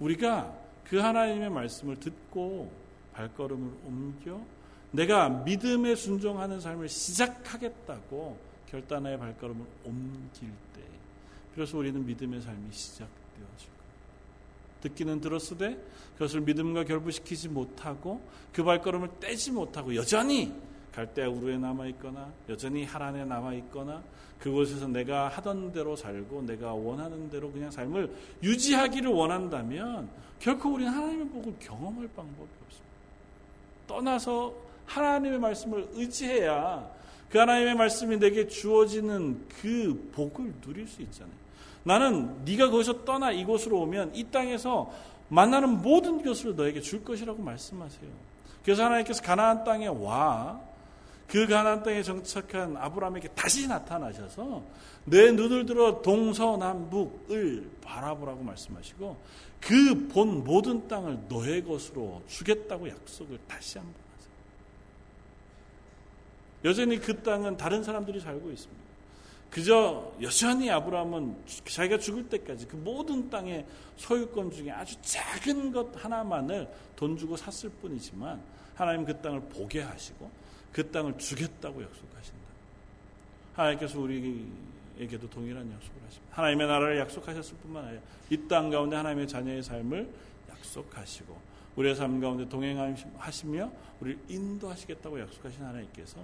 우리가 0.00 0.52
그 0.84 0.96
하나님의 0.96 1.48
말씀을 1.50 2.00
듣고 2.00 2.72
발걸음을 3.12 3.72
옮겨 3.86 4.40
내가 4.92 5.28
믿음에 5.28 5.94
순종하는 5.94 6.60
삶을 6.60 6.88
시작하겠다고 6.88 8.38
결단하여 8.70 9.18
발걸음을 9.18 9.66
옮길 9.84 10.48
때 10.74 10.82
그래서 11.54 11.76
우리는 11.76 12.04
믿음의 12.04 12.40
삶이 12.40 12.72
시작되어질 12.72 13.38
겁니다. 13.38 13.82
듣기는 14.80 15.20
들었으되 15.20 15.78
그것을 16.14 16.40
믿음과 16.42 16.84
결부시키지 16.84 17.48
못하고 17.48 18.22
그 18.52 18.62
발걸음을 18.64 19.08
떼지 19.20 19.52
못하고 19.52 19.94
여전히 19.94 20.52
갈대아 20.92 21.28
우루에 21.28 21.56
남아 21.58 21.86
있거나 21.88 22.30
여전히 22.48 22.84
하란에 22.84 23.24
남아 23.24 23.54
있거나 23.54 24.02
그곳에서 24.38 24.88
내가 24.88 25.28
하던 25.28 25.72
대로 25.72 25.94
살고 25.96 26.42
내가 26.42 26.72
원하는 26.74 27.30
대로 27.30 27.50
그냥 27.50 27.70
삶을 27.70 28.14
유지하기를 28.42 29.10
원한다면 29.10 30.08
결코 30.38 30.70
우리는 30.70 30.92
하나님의 30.92 31.28
복을 31.28 31.54
경험할 31.60 32.08
방법이 32.08 32.48
없습니다. 32.64 32.92
떠나서 33.86 34.71
하나님의 34.86 35.38
말씀을 35.38 35.88
의지해야 35.92 36.90
그 37.30 37.38
하나님의 37.38 37.74
말씀이 37.74 38.18
내게 38.18 38.46
주어지는 38.46 39.46
그 39.60 40.10
복을 40.14 40.52
누릴 40.60 40.86
수 40.86 41.00
있잖아요. 41.02 41.34
나는 41.84 42.44
네가 42.44 42.70
거기서 42.70 43.04
떠나 43.04 43.32
이곳으로 43.32 43.80
오면 43.80 44.14
이 44.14 44.24
땅에서 44.24 44.92
만나는 45.28 45.82
모든 45.82 46.22
것을 46.22 46.54
너에게 46.54 46.80
줄 46.80 47.02
것이라고 47.02 47.42
말씀하세요. 47.42 48.10
그래서 48.62 48.84
하나님께서 48.84 49.22
가나안 49.22 49.64
땅에 49.64 49.86
와 49.86 50.72
그 51.32 51.46
가나안 51.46 51.82
땅에 51.82 52.02
정착한 52.02 52.76
아브라함에게 52.76 53.28
다시 53.28 53.66
나타나셔서 53.66 54.62
내 55.06 55.32
눈을 55.32 55.64
들어 55.64 56.02
동서남북을 56.02 57.70
바라보라고 57.80 58.42
말씀하시고 58.42 59.16
그 59.58 60.08
본 60.08 60.44
모든 60.44 60.86
땅을 60.88 61.20
너의 61.30 61.64
것으로 61.64 62.20
주겠다고 62.26 62.86
약속을 62.86 63.38
다시 63.48 63.78
한번. 63.78 64.01
여전히 66.64 66.98
그 66.98 67.22
땅은 67.22 67.56
다른 67.56 67.82
사람들이 67.82 68.20
살고 68.20 68.50
있습니다. 68.50 68.82
그저 69.50 70.12
여전히 70.22 70.70
아브라함은 70.70 71.36
자기가 71.66 71.98
죽을 71.98 72.28
때까지 72.28 72.66
그 72.66 72.76
모든 72.76 73.28
땅의 73.28 73.66
소유권 73.96 74.50
중에 74.50 74.70
아주 74.70 74.96
작은 75.02 75.72
것 75.72 76.02
하나만을 76.02 76.68
돈 76.96 77.18
주고 77.18 77.36
샀을 77.36 77.70
뿐이지만 77.82 78.40
하나님 78.74 79.04
그 79.04 79.20
땅을 79.20 79.40
보게 79.50 79.82
하시고 79.82 80.30
그 80.72 80.90
땅을 80.90 81.18
주겠다고 81.18 81.82
약속하신다. 81.82 82.40
하나님께서 83.54 84.00
우리에게도 84.00 85.28
동일한 85.28 85.70
약속을 85.70 86.02
하십니다. 86.06 86.36
하나님의 86.36 86.66
나라를 86.66 86.98
약속하셨을 87.00 87.56
뿐만 87.58 87.84
아니라 87.84 88.02
이 88.30 88.48
땅 88.48 88.70
가운데 88.70 88.96
하나님의 88.96 89.28
자녀의 89.28 89.62
삶을 89.62 90.08
약속하시고 90.48 91.52
우리의 91.76 91.94
삶 91.94 92.20
가운데 92.20 92.48
동행하시며 92.48 93.70
우리를 94.00 94.18
인도하시겠다고 94.28 95.20
약속하신 95.20 95.62
하나님께서 95.62 96.16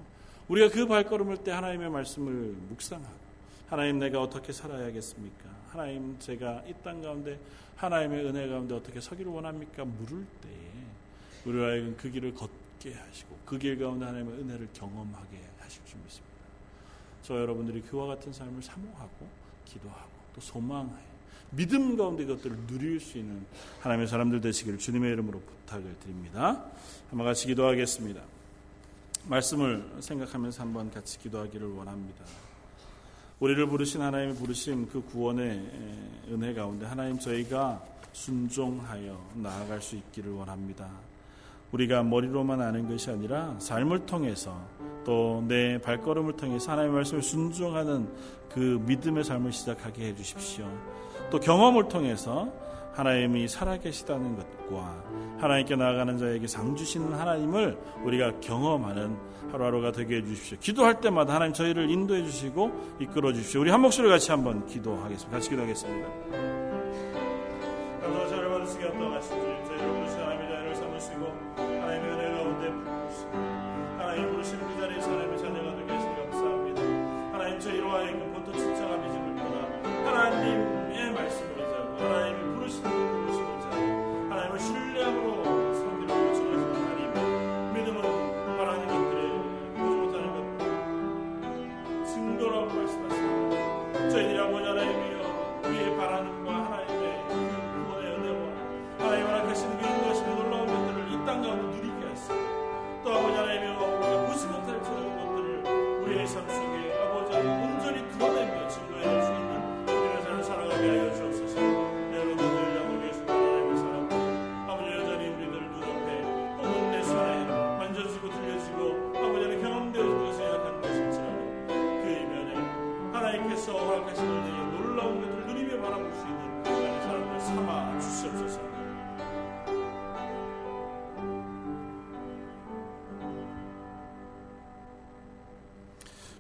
우리가 0.48 0.70
그 0.70 0.86
발걸음을 0.86 1.38
때 1.38 1.50
하나님의 1.52 1.90
말씀을 1.90 2.32
묵상하고 2.68 3.18
하나님 3.68 3.98
내가 3.98 4.22
어떻게 4.22 4.52
살아야겠습니까? 4.52 5.48
하나님 5.70 6.18
제가 6.18 6.62
이 6.66 6.72
땅 6.82 7.02
가운데 7.02 7.38
하나님의 7.76 8.24
은혜 8.26 8.48
가운데 8.48 8.74
어떻게 8.74 9.00
서기를 9.00 9.30
원합니까? 9.30 9.84
물을 9.84 10.26
때에 10.42 10.52
우리와 11.44 11.68
하여금 11.68 11.96
그 11.96 12.10
길을 12.10 12.34
걷게 12.34 12.94
하시고 12.94 13.36
그 13.44 13.58
길 13.58 13.78
가운데 13.78 14.06
하나님의 14.06 14.38
은혜를 14.40 14.68
경험하게 14.72 15.38
하실 15.60 15.82
줄 15.84 15.98
믿습니다. 16.00 16.28
저 17.22 17.38
여러분들이 17.38 17.82
그와 17.82 18.06
같은 18.06 18.32
삶을 18.32 18.62
사모하고 18.62 19.28
기도하고 19.66 20.10
또 20.34 20.40
소망하여 20.40 21.08
믿음 21.50 21.96
가운데 21.96 22.24
것들을 22.26 22.66
누릴 22.66 23.00
수 23.00 23.18
있는 23.18 23.44
하나님의 23.80 24.08
사람들 24.08 24.40
되시기를 24.40 24.78
주님의 24.78 25.12
이름으로 25.12 25.40
부탁을 25.40 25.94
드립니다. 26.00 26.64
한번 27.10 27.26
같이 27.26 27.46
기도하겠습니다. 27.46 28.22
말씀을 29.28 29.84
생각하면서 30.00 30.62
한번 30.62 30.90
같이 30.90 31.18
기도하기를 31.18 31.68
원합니다. 31.68 32.24
우리를 33.40 33.66
부르신 33.66 34.00
하나님의 34.00 34.34
부르심 34.36 34.88
그 34.88 35.02
구원의 35.02 36.26
은혜 36.30 36.54
가운데 36.54 36.86
하나님 36.86 37.18
저희가 37.18 37.82
순종하여 38.12 39.18
나아갈 39.34 39.80
수 39.80 39.96
있기를 39.96 40.32
원합니다. 40.32 40.88
우리가 41.70 42.02
머리로만 42.02 42.60
아는 42.62 42.88
것이 42.88 43.10
아니라 43.10 43.54
삶을 43.58 44.06
통해서 44.06 44.58
또 45.04 45.42
내 45.46 45.78
발걸음을 45.78 46.36
통해서 46.36 46.72
하나님의 46.72 46.96
말씀을 46.96 47.22
순종하는 47.22 48.08
그 48.52 48.82
믿음의 48.86 49.24
삶을 49.24 49.52
시작하게 49.52 50.08
해 50.08 50.14
주십시오. 50.14 50.66
또 51.30 51.38
경험을 51.38 51.88
통해서 51.88 52.50
하나님이 52.98 53.46
살아계시다는 53.46 54.36
것과 54.36 55.04
하나님께 55.38 55.76
나아가는 55.76 56.18
자에게 56.18 56.48
상 56.48 56.74
주시는 56.74 57.12
하나님을 57.12 57.78
우리가 58.04 58.40
경험하는 58.40 59.16
하루하루가 59.52 59.92
되게 59.92 60.16
해주십시오. 60.16 60.58
기도할 60.58 61.00
때마다 61.00 61.36
하나님 61.36 61.54
저희를 61.54 61.88
인도해 61.88 62.24
주시고 62.24 62.96
이끌어 62.98 63.32
주십시오. 63.32 63.60
우리 63.60 63.70
한 63.70 63.82
목소리 63.82 64.08
같이 64.08 64.32
한번 64.32 64.66
기도하겠습니다. 64.66 65.30
같이 65.30 65.48
기도하겠습니다. 65.48 66.08
감사와 68.02 68.28
잘 68.28 68.48
받으시기 68.48 68.82
주님, 68.82 68.98
저희를 68.98 69.92
부르신 69.94 70.18
하나님의 70.20 70.48
자녀를 70.48 70.74
삼으시고 70.74 71.47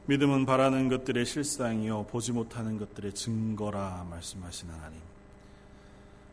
믿음은 0.08 0.46
바라는 0.46 0.88
것들의 0.88 1.26
실상이요 1.26 2.06
보지 2.06 2.32
못하는 2.32 2.78
것들의 2.78 3.12
증거라 3.14 4.06
말씀하신 4.08 4.70
하나님. 4.70 4.98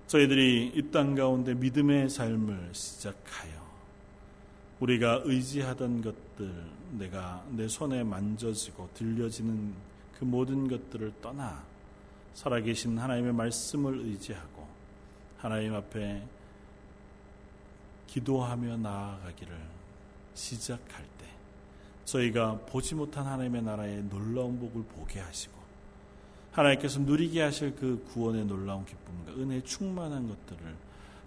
저희들이 0.07 0.71
이 0.76 0.91
땅 0.91 1.13
가운데 1.13 1.53
믿음의 1.53 2.09
삶을 2.09 2.69
시작하여 2.71 3.51
우리가 4.80 5.23
의지하던 5.26 6.01
것들 6.03 6.53
내가 6.99 7.43
내 7.49 7.67
손에 7.67 8.03
만져지고 8.05 8.91
들려지는 8.93 9.73
그 10.17 10.23
모든 10.23 10.69
것들을 10.69 11.11
떠나 11.21 11.61
살아계신 12.34 12.97
하나님의 12.97 13.34
말씀을 13.34 13.99
의지하고 13.99 14.65
하나님 15.38 15.73
앞에 15.73 16.23
기도하며 18.07 18.78
나아가기를 18.78 19.53
시작할 20.34 21.03
때 21.03 21.14
저희가 22.05 22.59
보지 22.67 22.95
못한 22.95 23.25
하나님의 23.25 23.63
나라의 23.63 24.03
놀라운 24.03 24.59
복을 24.59 24.83
보게 24.83 25.19
하시고 25.19 25.53
하나님께서 26.51 26.99
누리게 26.99 27.41
하실 27.41 27.75
그 27.75 28.03
구원의 28.13 28.45
놀라운 28.45 28.85
기쁨과 28.85 29.33
은혜 29.33 29.61
충만한 29.61 30.27
것들을 30.27 30.75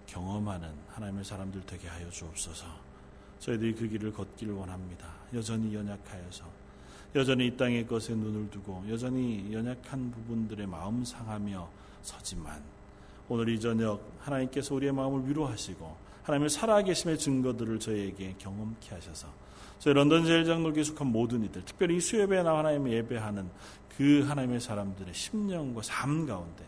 경험하는 0.07 0.71
하나님의 0.89 1.25
사람들 1.25 1.63
되게 1.67 1.87
하여 1.87 2.09
주옵소서. 2.09 2.67
저희들이 3.41 3.75
그 3.75 3.89
길을 3.89 4.13
걷기를 4.13 4.55
원합니다. 4.55 5.07
여전히 5.35 5.75
연약하여서 5.75 6.45
여전히 7.15 7.47
이 7.47 7.57
땅의 7.57 7.87
것에 7.87 8.15
눈을 8.15 8.51
두고 8.51 8.85
여전히 8.89 9.53
연약한 9.53 10.11
부분들의 10.11 10.67
마음 10.67 11.05
상하며 11.05 11.69
서지만 12.03 12.63
오늘 13.29 13.49
이 13.51 13.61
저녁 13.61 14.01
하나님께서 14.21 14.75
우리의 14.75 14.93
마음을 14.93 15.29
위로하시고 15.29 15.97
하나님의 16.23 16.51
살아계심의 16.51 17.19
증거들을 17.19 17.79
저희에게 17.81 18.35
경험케 18.39 18.95
하셔서 18.95 19.29
저희 19.79 19.95
런던 19.95 20.25
제일장로교에 20.25 20.83
속한 20.83 21.07
모든 21.07 21.45
이들 21.45 21.65
특별히 21.65 21.97
이 21.97 22.01
수협에 22.01 22.43
나와 22.43 22.61
하나님의 22.61 22.95
예배하는 22.95 23.49
그 23.97 24.25
하나님의 24.27 24.61
사람들의 24.61 25.15
심령과 25.15 25.83
삶 25.83 26.27
가운데 26.27 26.65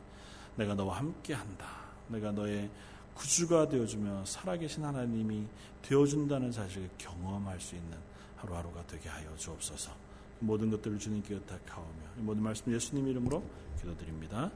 내가 0.56 0.74
너와 0.74 0.98
함께한다. 0.98 1.66
내가 2.08 2.32
너의 2.32 2.70
구주가 3.14 3.68
되어주며 3.68 4.24
살아계신 4.24 4.84
하나님이 4.84 5.46
되어준다는 5.82 6.52
사실을 6.52 6.88
경험할 6.98 7.60
수 7.60 7.76
있는 7.76 7.96
하루하루가 8.36 8.84
되게 8.86 9.08
하여 9.08 9.36
주옵소서. 9.36 9.92
모든 10.40 10.70
것들을 10.70 10.98
주님께 10.98 11.34
의탁하오며 11.34 11.88
모든 12.18 12.42
말씀 12.42 12.72
예수님 12.72 13.08
이름으로 13.08 13.42
기도드립니다. 13.78 14.50